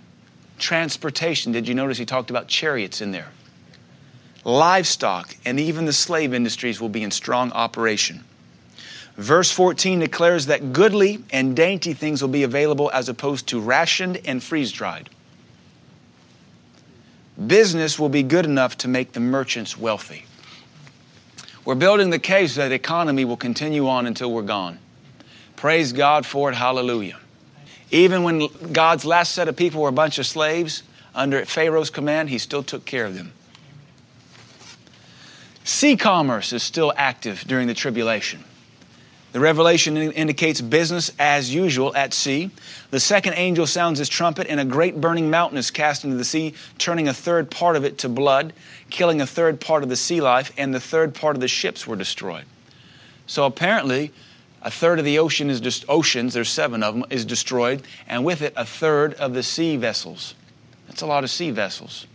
[0.58, 1.52] transportation.
[1.52, 3.30] Did you notice he talked about chariots in there?
[4.46, 8.24] Livestock, and even the slave industries will be in strong operation.
[9.20, 14.22] Verse 14 declares that goodly and dainty things will be available as opposed to rationed
[14.24, 15.10] and freeze dried.
[17.46, 20.26] Business will be good enough to make the merchants wealthy.
[21.66, 24.80] We're building the case that the economy will continue on until we're gone.
[25.58, 26.56] Praise God for it.
[26.56, 27.20] Hallelujah.
[27.92, 32.30] Even when God's last set of people were a bunch of slaves under Pharaoh's command,
[32.30, 33.34] he still took care of them.
[35.66, 38.46] Sea commerce is still active during the tribulation.
[39.32, 42.50] The revelation indicates business as usual at sea.
[42.90, 46.26] The second angel sounds his trumpet, and a great burning mountain is cast into the
[46.26, 48.54] sea, turning a third part of it to blood,
[48.90, 51.86] killing a third part of the sea life, and the third part of the ships
[51.86, 52.46] were destroyed.
[53.28, 54.12] So apparently,
[54.64, 58.26] a third of the ocean is just oceans, there's seven of them, is destroyed, and
[58.26, 60.34] with it, a third of the sea vessels.
[60.88, 62.08] That's a lot of sea vessels.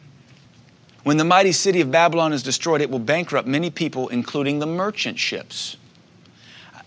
[1.04, 4.66] When the mighty city of Babylon is destroyed, it will bankrupt many people, including the
[4.66, 5.76] merchant ships.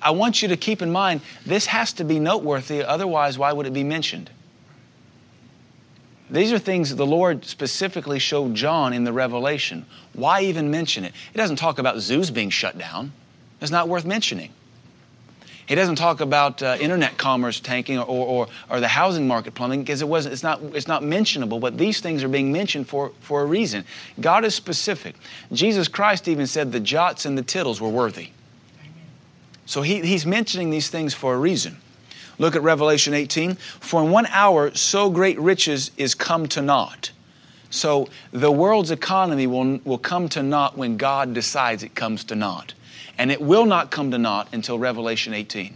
[0.02, 3.66] I want you to keep in mind this has to be noteworthy, otherwise, why would
[3.66, 4.30] it be mentioned?
[6.30, 9.86] These are things the Lord specifically showed John in the Revelation.
[10.14, 11.14] Why even mention it?
[11.34, 13.14] It doesn't talk about zoos being shut down,
[13.62, 14.54] it's not worth mentioning.
[15.68, 19.82] He doesn't talk about uh, internet commerce tanking or, or, or the housing market plumbing
[19.82, 23.12] because it wasn't, it's, not, it's not mentionable, but these things are being mentioned for,
[23.20, 23.84] for a reason.
[24.22, 25.16] God is specific.
[25.52, 28.30] Jesus Christ even said the jots and the tittles were worthy.
[29.68, 31.78] So he, he's mentioning these things for a reason.
[32.40, 33.56] Look at Revelation 18.
[33.56, 37.12] For in one hour, so great riches is come to naught.
[37.70, 42.36] So the world's economy will, will come to naught when God decides it comes to
[42.36, 42.74] naught
[43.18, 45.74] and it will not come to naught until Revelation 18.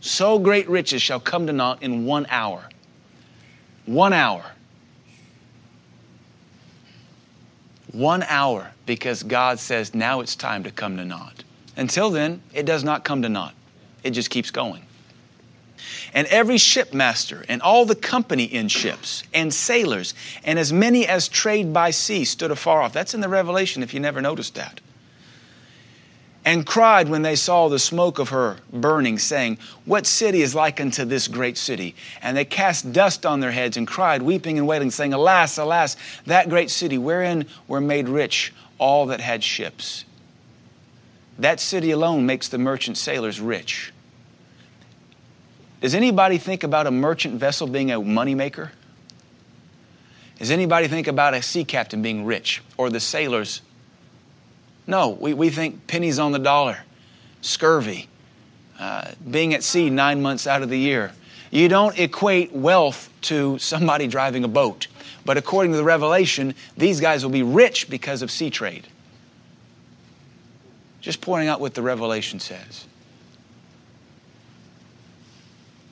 [0.00, 2.68] So great riches shall come to naught in one hour.
[3.86, 4.44] One hour.
[7.92, 11.43] One hour, because God says now it's time to come to naught.
[11.76, 13.54] Until then, it does not come to naught,
[14.02, 14.86] it just keeps going.
[16.12, 21.28] And every shipmaster and all the company in ships and sailors and as many as
[21.28, 22.92] trade by sea stood afar off.
[22.92, 24.80] That's in the Revelation if you never noticed that
[26.44, 30.80] and cried when they saw the smoke of her burning, saying, What city is like
[30.80, 31.94] unto this great city?
[32.20, 35.96] And they cast dust on their heads and cried, weeping and wailing, saying, Alas, alas,
[36.26, 40.04] that great city, wherein were made rich all that had ships.
[41.38, 43.92] That city alone makes the merchant sailors rich.
[45.80, 48.70] Does anybody think about a merchant vessel being a moneymaker?
[50.38, 53.60] Does anybody think about a sea captain being rich or the sailors
[54.86, 56.78] no, we, we think pennies on the dollar,
[57.40, 58.08] scurvy,
[58.78, 61.12] uh, being at sea nine months out of the year.
[61.50, 64.88] You don't equate wealth to somebody driving a boat.
[65.24, 68.86] But according to the Revelation, these guys will be rich because of sea trade.
[71.04, 72.86] Just pointing out what the Revelation says.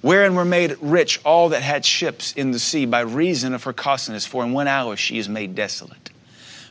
[0.01, 3.75] Wherein were made rich all that had ships in the sea by reason of her
[3.75, 6.09] costliness, for in one hour she is made desolate.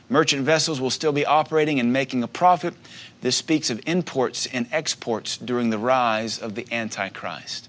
[0.08, 2.74] Merchant vessels will still be operating and making a profit.
[3.20, 7.68] This speaks of imports and exports during the rise of the Antichrist.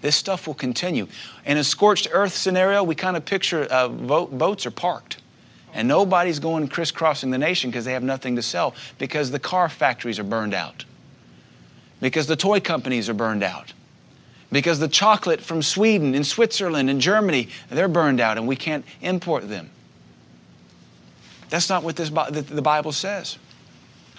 [0.00, 1.06] This stuff will continue.
[1.46, 5.18] In a scorched earth scenario, we kind of picture uh, boats are parked.
[5.74, 9.68] And nobody's going crisscrossing the nation because they have nothing to sell, because the car
[9.68, 10.84] factories are burned out,
[12.00, 13.74] because the toy companies are burned out,
[14.50, 18.84] because the chocolate from Sweden and Switzerland and Germany, they're burned out and we can't
[19.02, 19.70] import them.
[21.50, 23.38] That's not what this, the Bible says.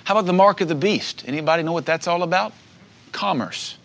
[0.04, 1.24] How about the mark of the beast?
[1.28, 2.54] Anybody know what that's all about?
[3.12, 3.78] Commerce.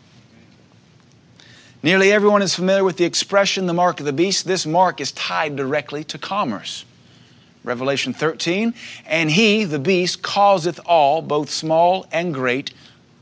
[1.82, 4.46] Nearly everyone is familiar with the expression the mark of the beast.
[4.46, 6.86] This mark is tied directly to commerce.
[7.64, 8.74] Revelation 13,
[9.06, 12.72] and he, the beast, causeth all, both small and great,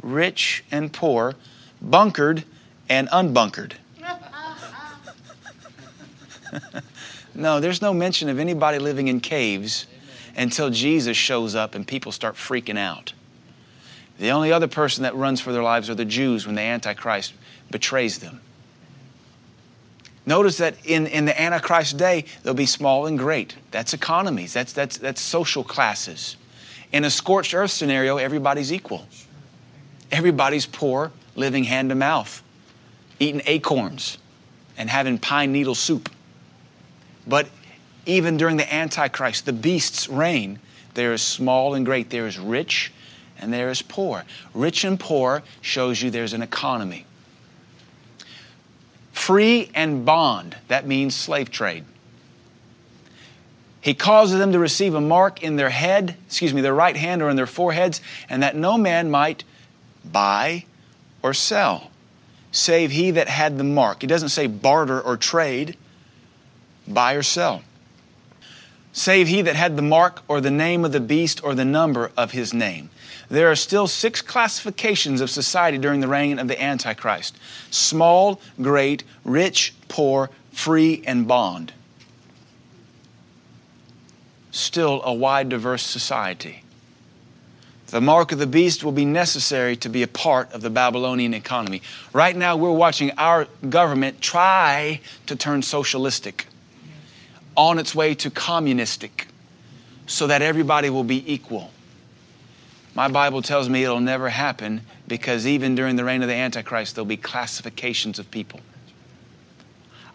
[0.03, 1.34] rich and poor,
[1.80, 2.45] bunkered
[2.88, 3.74] and unbunkered.
[7.34, 9.86] no, there's no mention of anybody living in caves
[10.36, 13.12] until Jesus shows up and people start freaking out.
[14.18, 17.32] The only other person that runs for their lives are the Jews when the Antichrist
[17.70, 18.40] betrays them.
[20.25, 23.57] Notice that in, in the Antichrist day, there'll be small and great.
[23.70, 26.37] That's economies, that's, that's, that's social classes.
[26.93, 29.07] In a scorched earth scenario, everybody's equal.
[30.11, 32.43] Everybody's poor, living hand to mouth,
[33.18, 34.18] eating acorns
[34.77, 36.11] and having pine needle soup.
[37.27, 37.49] But
[38.05, 40.59] even during the Antichrist, the beast's reign,
[40.95, 42.93] there is small and great, there is rich
[43.41, 44.25] and there is poor.
[44.55, 47.07] Rich and poor shows you there's an economy.
[49.23, 51.85] Free and bond, that means slave trade.
[53.81, 57.23] He causes them to receive a mark in their head, excuse me, their right hand
[57.23, 59.45] or in their foreheads, and that no man might
[60.05, 60.64] buy
[61.23, 61.93] or sell,
[62.51, 64.01] save he that had the mark.
[64.01, 65.77] He doesn't say barter or trade,
[66.89, 67.62] buy or sell.
[68.93, 72.11] Save he that had the mark or the name of the beast or the number
[72.16, 72.91] of his name
[73.33, 77.39] there are still six classifications of society during the reign of the Antichrist
[77.70, 81.72] small, great, rich, poor, free, and bond.
[84.51, 86.62] Still a wide, diverse society.
[87.87, 91.33] The mark of the beast will be necessary to be a part of the Babylonian
[91.33, 91.80] economy.
[92.12, 96.49] Right now, we're watching our government try to turn socialistic
[97.57, 99.26] on its way to communistic
[100.07, 101.70] so that everybody will be equal.
[102.95, 106.95] My Bible tells me it'll never happen because even during the reign of the Antichrist,
[106.95, 108.61] there'll be classifications of people.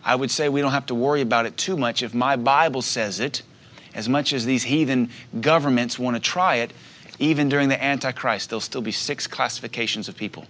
[0.03, 2.81] I would say we don't have to worry about it too much if my Bible
[2.81, 3.41] says it,
[3.93, 5.09] as much as these heathen
[5.41, 6.71] governments want to try it,
[7.19, 10.45] even during the Antichrist, there'll still be six classifications of people.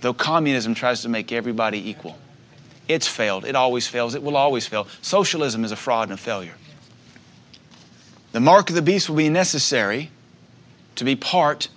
[0.00, 2.16] Though communism tries to make everybody equal,
[2.86, 3.44] it's failed.
[3.44, 4.14] It always fails.
[4.14, 4.86] It will always fail.
[5.02, 6.54] Socialism is a fraud and a failure.
[8.32, 10.10] The mark of the beast will be necessary
[10.96, 11.68] to be part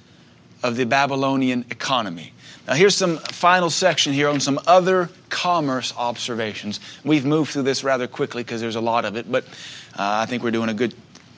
[0.63, 2.33] of the Babylonian economy.
[2.67, 6.79] Now, here's some final section here on some other commerce observations.
[7.03, 9.45] We've moved through this rather quickly because there's a lot of it, but
[9.93, 10.93] uh, I think we're doing a good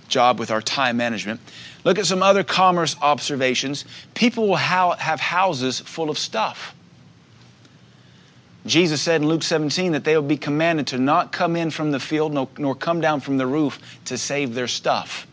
[0.08, 1.40] job with our time management.
[1.84, 3.86] Look at some other commerce observations.
[4.16, 6.76] People will ha- have houses full of stuff.
[8.66, 11.92] Jesus said in Luke 17 that they will be commanded to not come in from
[11.92, 15.26] the field nor, nor come down from the roof to save their stuff.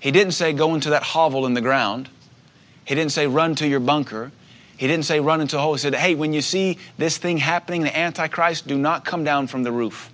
[0.00, 2.08] He didn't say go into that hovel in the ground.
[2.84, 4.32] He didn't say run to your bunker.
[4.76, 5.74] He didn't say run into a hole.
[5.74, 9.46] He said, hey, when you see this thing happening, the Antichrist, do not come down
[9.46, 10.10] from the roof.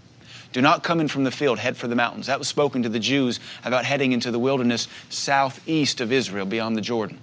[0.53, 2.27] Do not come in from the field, head for the mountains.
[2.27, 6.77] That was spoken to the Jews about heading into the wilderness southeast of Israel, beyond
[6.77, 7.21] the Jordan.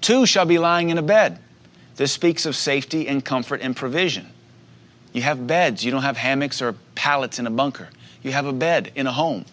[0.00, 1.38] Two shall be lying in a bed.
[1.96, 4.30] This speaks of safety and comfort and provision.
[5.12, 7.88] You have beds, you don't have hammocks or pallets in a bunker.
[8.22, 9.44] You have a bed in a home.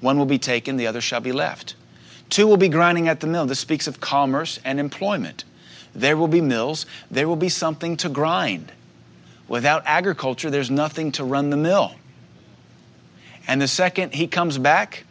[0.00, 1.74] One will be taken, the other shall be left.
[2.28, 3.46] Two will be grinding at the mill.
[3.46, 5.44] This speaks of commerce and employment.
[5.94, 8.72] There will be mills, there will be something to grind.
[9.48, 11.94] Without agriculture, there's nothing to run the mill.
[13.46, 15.04] And the second he comes back,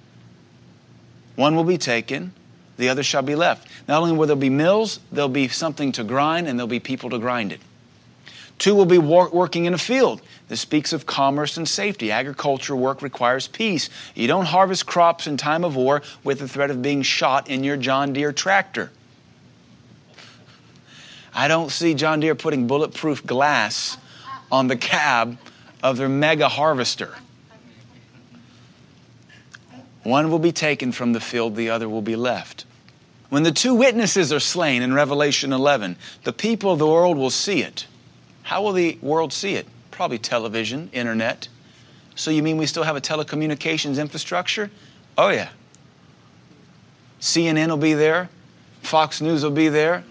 [1.35, 2.33] one will be taken,
[2.77, 3.67] the other shall be left.
[3.87, 7.09] Not only will there be mills, there'll be something to grind, and there'll be people
[7.11, 7.61] to grind it.
[8.57, 10.21] Two will be working in a field.
[10.47, 12.11] This speaks of commerce and safety.
[12.11, 13.89] Agriculture work requires peace.
[14.13, 17.63] You don't harvest crops in time of war with the threat of being shot in
[17.63, 18.91] your John Deere tractor.
[21.33, 23.97] I don't see John Deere putting bulletproof glass
[24.49, 25.37] on the cab
[25.83, 27.13] of their mega harvester.
[30.03, 32.63] One will be taken from the field, the other will be left.
[33.29, 37.31] When the two witnesses are slain in Revelation 11, the people of the world will
[37.31, 37.87] see it.
[38.45, 39.65] How will the world see it?
[39.89, 41.47] Probably television, internet.
[42.13, 44.69] So you mean we still have a telecommunications infrastructure?
[45.17, 45.49] Oh, yeah.
[47.19, 48.29] CNN will be there,
[48.83, 50.03] Fox News will be there,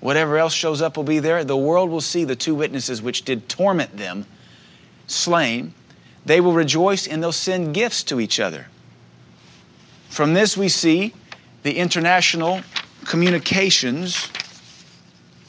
[0.00, 1.44] whatever else shows up will be there.
[1.44, 4.26] The world will see the two witnesses which did torment them
[5.06, 5.72] slain.
[6.26, 8.66] They will rejoice and they'll send gifts to each other.
[10.08, 11.14] From this, we see
[11.62, 12.62] the international
[13.04, 14.28] communications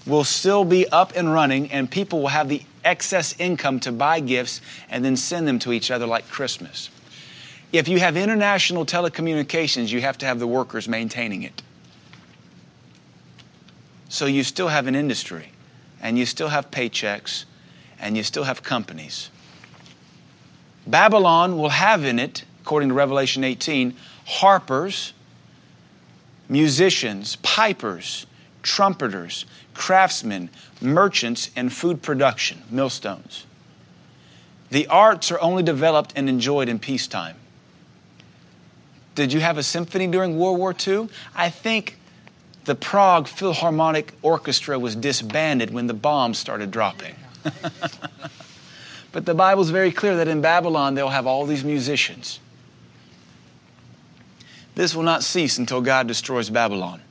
[0.09, 4.19] will still be up and running, and people will have the excess income to buy
[4.19, 6.89] gifts and then send them to each other like Christmas.
[7.71, 11.61] If you have international telecommunications, you have to have the workers maintaining it.
[14.09, 15.51] So you still have an industry.
[16.01, 17.45] and you still have paychecks,
[17.99, 19.29] and you still have companies.
[20.87, 23.95] Babylon will have in it, according to Revelation 18,
[24.25, 25.13] harpers,
[26.47, 28.25] musicians, pipers,
[28.63, 30.49] trumpeters, craftsmen,
[30.81, 33.45] merchants, and food production, millstones.
[34.69, 37.35] The arts are only developed and enjoyed in peacetime.
[39.15, 41.09] Did you have a symphony during World War II?
[41.35, 41.97] I think
[42.65, 47.15] the Prague Philharmonic Orchestra was disbanded when the bombs started dropping.
[49.11, 52.39] but the Bible's very clear that in Babylon they'll have all these musicians.
[54.75, 57.01] This will not cease until God destroys Babylon.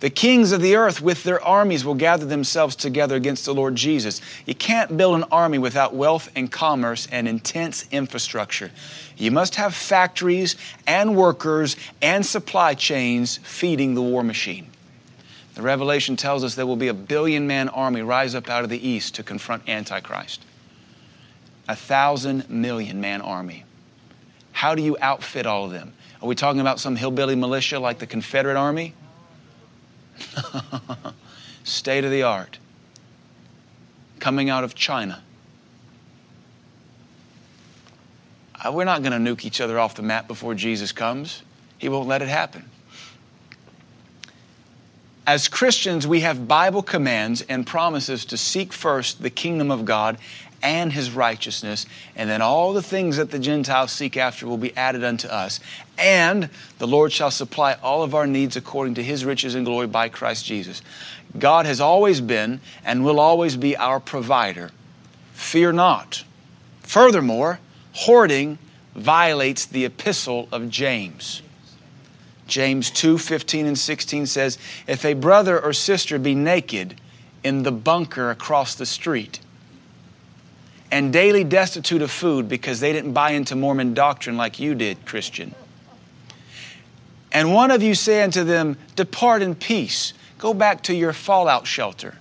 [0.00, 3.76] The kings of the earth with their armies will gather themselves together against the Lord
[3.76, 4.20] Jesus.
[4.44, 8.70] You can't build an army without wealth and commerce and intense infrastructure.
[9.16, 14.66] You must have factories and workers and supply chains feeding the war machine.
[15.54, 18.68] The Revelation tells us there will be a billion man army rise up out of
[18.68, 20.42] the east to confront Antichrist.
[21.66, 23.64] A thousand million man army.
[24.52, 25.94] How do you outfit all of them?
[26.20, 28.92] Are we talking about some hillbilly militia like the Confederate Army?
[31.64, 32.58] State of the art.
[34.18, 35.22] Coming out of China.
[38.64, 41.42] Uh, we're not going to nuke each other off the map before Jesus comes.
[41.78, 42.64] He won't let it happen.
[45.26, 50.18] As Christians, we have Bible commands and promises to seek first the kingdom of God
[50.62, 54.74] and his righteousness, and then all the things that the Gentiles seek after will be
[54.76, 55.60] added unto us.
[55.98, 59.86] And the Lord shall supply all of our needs according to his riches and glory
[59.86, 60.82] by Christ Jesus.
[61.38, 64.70] God has always been and will always be our provider.
[65.32, 66.24] Fear not.
[66.80, 67.60] Furthermore,
[67.92, 68.58] hoarding
[68.94, 71.42] violates the epistle of James.
[72.46, 77.00] James 2 15 and 16 says, If a brother or sister be naked
[77.42, 79.40] in the bunker across the street,
[80.90, 85.04] and daily destitute of food because they didn't buy into Mormon doctrine like you did,
[85.04, 85.54] Christian.
[87.36, 91.66] And one of you say unto them, Depart in peace, go back to your fallout
[91.66, 92.14] shelter.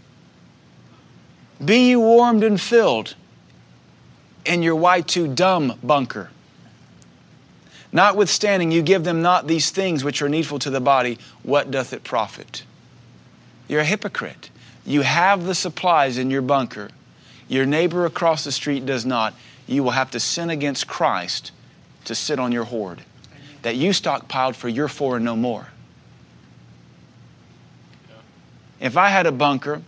[1.64, 3.16] Be ye warmed and filled
[4.46, 6.32] in your Y2 dumb bunker.
[7.94, 11.94] Notwithstanding, you give them not these things which are needful to the body, what doth
[11.94, 12.66] it profit?
[13.70, 14.50] You're a hypocrite.
[14.86, 16.90] You have the supplies in your bunker
[17.48, 19.34] your neighbor across the street does not,
[19.66, 21.54] you will have to sin against Christ
[22.04, 23.04] to sit on your hoard
[23.66, 25.70] that you stockpiled for your four and no more.
[28.80, 29.82] If I had a bunker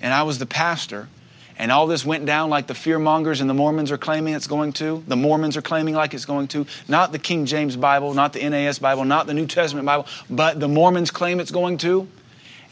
[0.00, 1.10] and I was the pastor,
[1.58, 4.46] and all this went down like the fear mongers and the Mormons are claiming it's
[4.46, 8.14] going to, the Mormons are claiming like it's going to, not the King James Bible,
[8.14, 11.76] not the NAS Bible, not the New Testament Bible, but the Mormons claim it's going
[11.78, 12.08] to,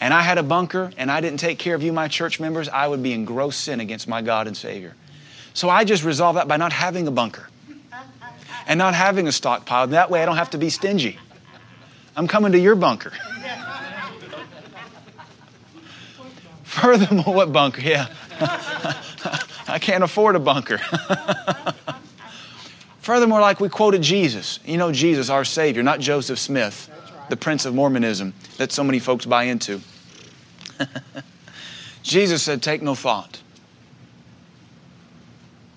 [0.01, 2.66] and I had a bunker and I didn't take care of you, my church members,
[2.70, 4.97] I would be in gross sin against my God and Savior.
[5.53, 7.49] So I just resolved that by not having a bunker
[8.70, 9.88] and not having a stockpile.
[9.88, 11.18] That way I don't have to be stingy.
[12.14, 13.10] I'm coming to your bunker.
[16.62, 17.80] Furthermore, what bunker?
[17.80, 18.06] Yeah.
[19.66, 20.78] I can't afford a bunker.
[23.00, 26.88] Furthermore, like we quoted Jesus, you know, Jesus, our Savior, not Joseph Smith,
[27.28, 29.80] the Prince of Mormonism that so many folks buy into.
[32.04, 33.42] Jesus said, Take no thought.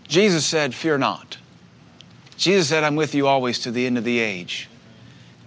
[0.08, 1.38] Jesus said, Fear not.
[2.38, 4.70] Jesus said, I'm with you always to the end of the age.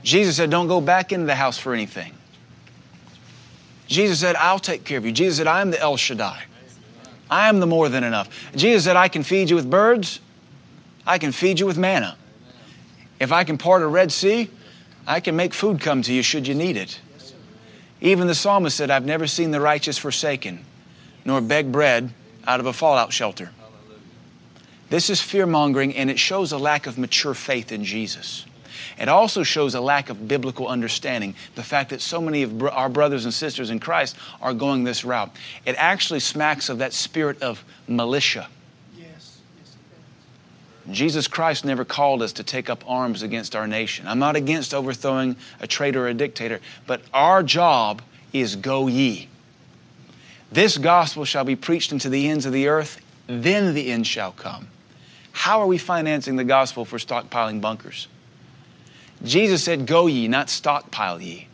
[0.03, 2.13] Jesus said, Don't go back into the house for anything.
[3.87, 5.13] Jesus said, I'll take care of you.
[5.13, 6.45] Jesus said, I am the El Shaddai.
[7.31, 8.29] I am the more than enough.
[8.55, 10.21] Jesus said, I can feed you with birds.
[11.07, 12.17] I can feed you with manna.
[13.19, 14.51] If I can part a Red Sea,
[15.07, 17.01] I can make food come to you should you need it.
[18.01, 20.65] Even the psalmist said, I've never seen the righteous forsaken,
[21.25, 22.13] nor beg bread
[22.47, 23.51] out of a fallout shelter.
[24.89, 28.47] This is fear mongering, and it shows a lack of mature faith in Jesus.
[28.99, 31.35] It also shows a lack of biblical understanding.
[31.55, 35.05] The fact that so many of our brothers and sisters in Christ are going this
[35.05, 35.31] route.
[35.65, 38.49] It actually smacks of that spirit of militia.
[38.97, 39.41] Yes.
[40.91, 44.07] Jesus Christ never called us to take up arms against our nation.
[44.07, 49.29] I'm not against overthrowing a traitor or a dictator, but our job is go ye.
[50.51, 54.33] This gospel shall be preached unto the ends of the earth, then the end shall
[54.33, 54.69] come.
[55.37, 58.09] How are we financing the gospel for stockpiling bunkers?
[59.23, 61.47] Jesus said, Go ye, not stockpile ye.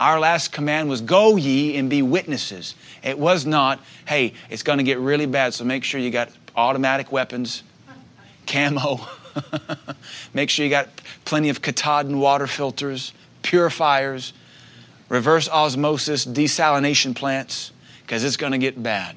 [0.00, 2.74] Our last command was, Go ye and be witnesses.
[3.04, 6.30] It was not, hey, it's going to get really bad, so make sure you got
[6.56, 7.64] automatic weapons
[8.46, 8.98] camo.
[10.32, 10.88] Make sure you got
[11.26, 13.12] plenty of Katadyn water filters,
[13.42, 14.32] purifiers,
[15.10, 19.16] reverse osmosis desalination plants, because it's going to get bad.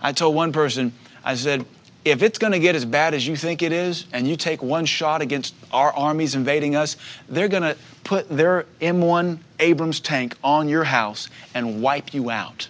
[0.00, 1.66] I told one person, I said,
[2.04, 4.62] if it's going to get as bad as you think it is, and you take
[4.62, 6.96] one shot against our armies invading us,
[7.28, 12.68] they're going to put their M1 Abrams tank on your house and wipe you out.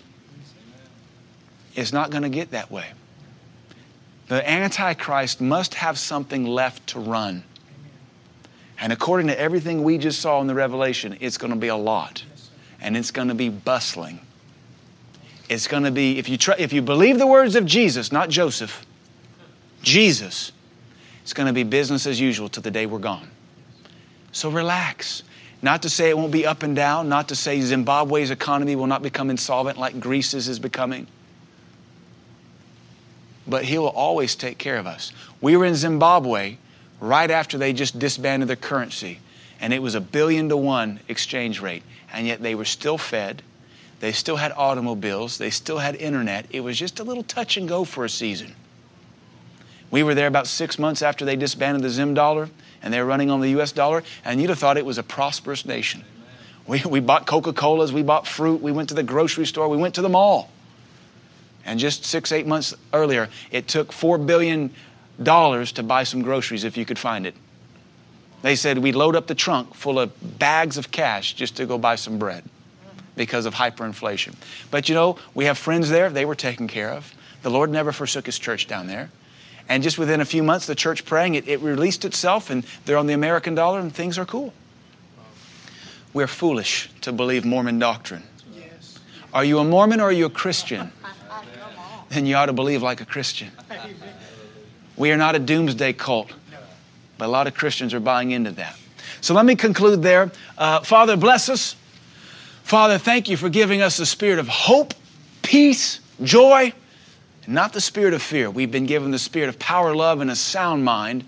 [1.75, 2.93] It's not going to get that way.
[4.29, 7.43] The Antichrist must have something left to run.
[8.79, 11.77] And according to everything we just saw in the Revelation, it's going to be a
[11.77, 12.25] lot.
[12.81, 14.21] And it's going to be bustling.
[15.49, 18.87] It's going to be, if you, if you believe the words of Jesus, not Joseph,
[19.85, 20.51] Jesus,
[21.23, 23.31] it's going to be business as usual till the day we're gone.
[24.33, 25.23] So relax.
[25.63, 28.87] Not to say it won't be up and down, not to say Zimbabwe's economy will
[28.87, 31.07] not become insolvent like Greece's is becoming.
[33.47, 35.13] But He will always take care of us.
[35.41, 36.59] We were in Zimbabwe
[37.01, 39.21] right after they just disbanded their currency,
[39.59, 41.83] and it was a billion to one exchange rate,
[42.13, 43.43] and yet they were still fed.
[44.01, 45.39] They still had automobiles.
[45.39, 46.47] They still had internet.
[46.51, 48.55] It was just a little touch and go for a season.
[49.95, 52.51] We were there about six months after they disbanded the Zim dollar
[52.83, 55.05] and they were running on the US dollar, and you'd have thought it was a
[55.05, 56.03] prosperous nation.
[56.67, 59.77] We, we bought Coca Colas, we bought fruit, we went to the grocery store, we
[59.77, 60.51] went to the mall.
[61.65, 64.71] And just six, eight months earlier, it took $4 billion
[65.23, 67.37] to buy some groceries if you could find it.
[68.43, 71.79] They said we'd load up the trunk full of bags of cash just to go
[71.79, 72.43] buy some bread
[73.15, 74.35] because of hyperinflation.
[74.73, 77.15] But you know, we have friends there, they were taken care of.
[77.43, 79.11] The Lord never forsook his church down there.
[79.69, 82.99] And just within a few months, the church praying, it, it released itself, and they're
[82.99, 84.53] on the American dollar, and things are cool.
[86.13, 88.23] We're foolish to believe Mormon doctrine.
[88.55, 88.99] Yes.
[89.33, 90.93] Are you a Mormon or are you a Christian?
[92.11, 93.51] then you ought to believe like a Christian.
[94.97, 96.31] We are not a doomsday cult,
[97.19, 98.79] but a lot of Christians are buying into that.
[99.21, 100.31] So let me conclude there.
[100.57, 101.75] Uh, Father, bless us.
[102.63, 104.95] Father, thank you for giving us the spirit of hope,
[105.43, 106.73] peace, joy
[107.47, 108.51] not the spirit of fear.
[108.51, 111.25] We've been given the spirit of power, love, and a sound mind.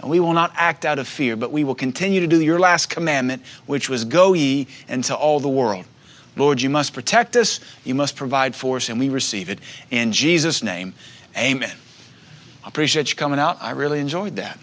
[0.00, 2.58] And we will not act out of fear, but we will continue to do your
[2.58, 5.84] last commandment, which was go ye into all the world.
[6.34, 9.58] Lord, you must protect us, you must provide for us, and we receive it.
[9.90, 10.94] In Jesus' name,
[11.36, 11.76] amen.
[12.64, 13.58] I appreciate you coming out.
[13.60, 14.58] I really enjoyed that.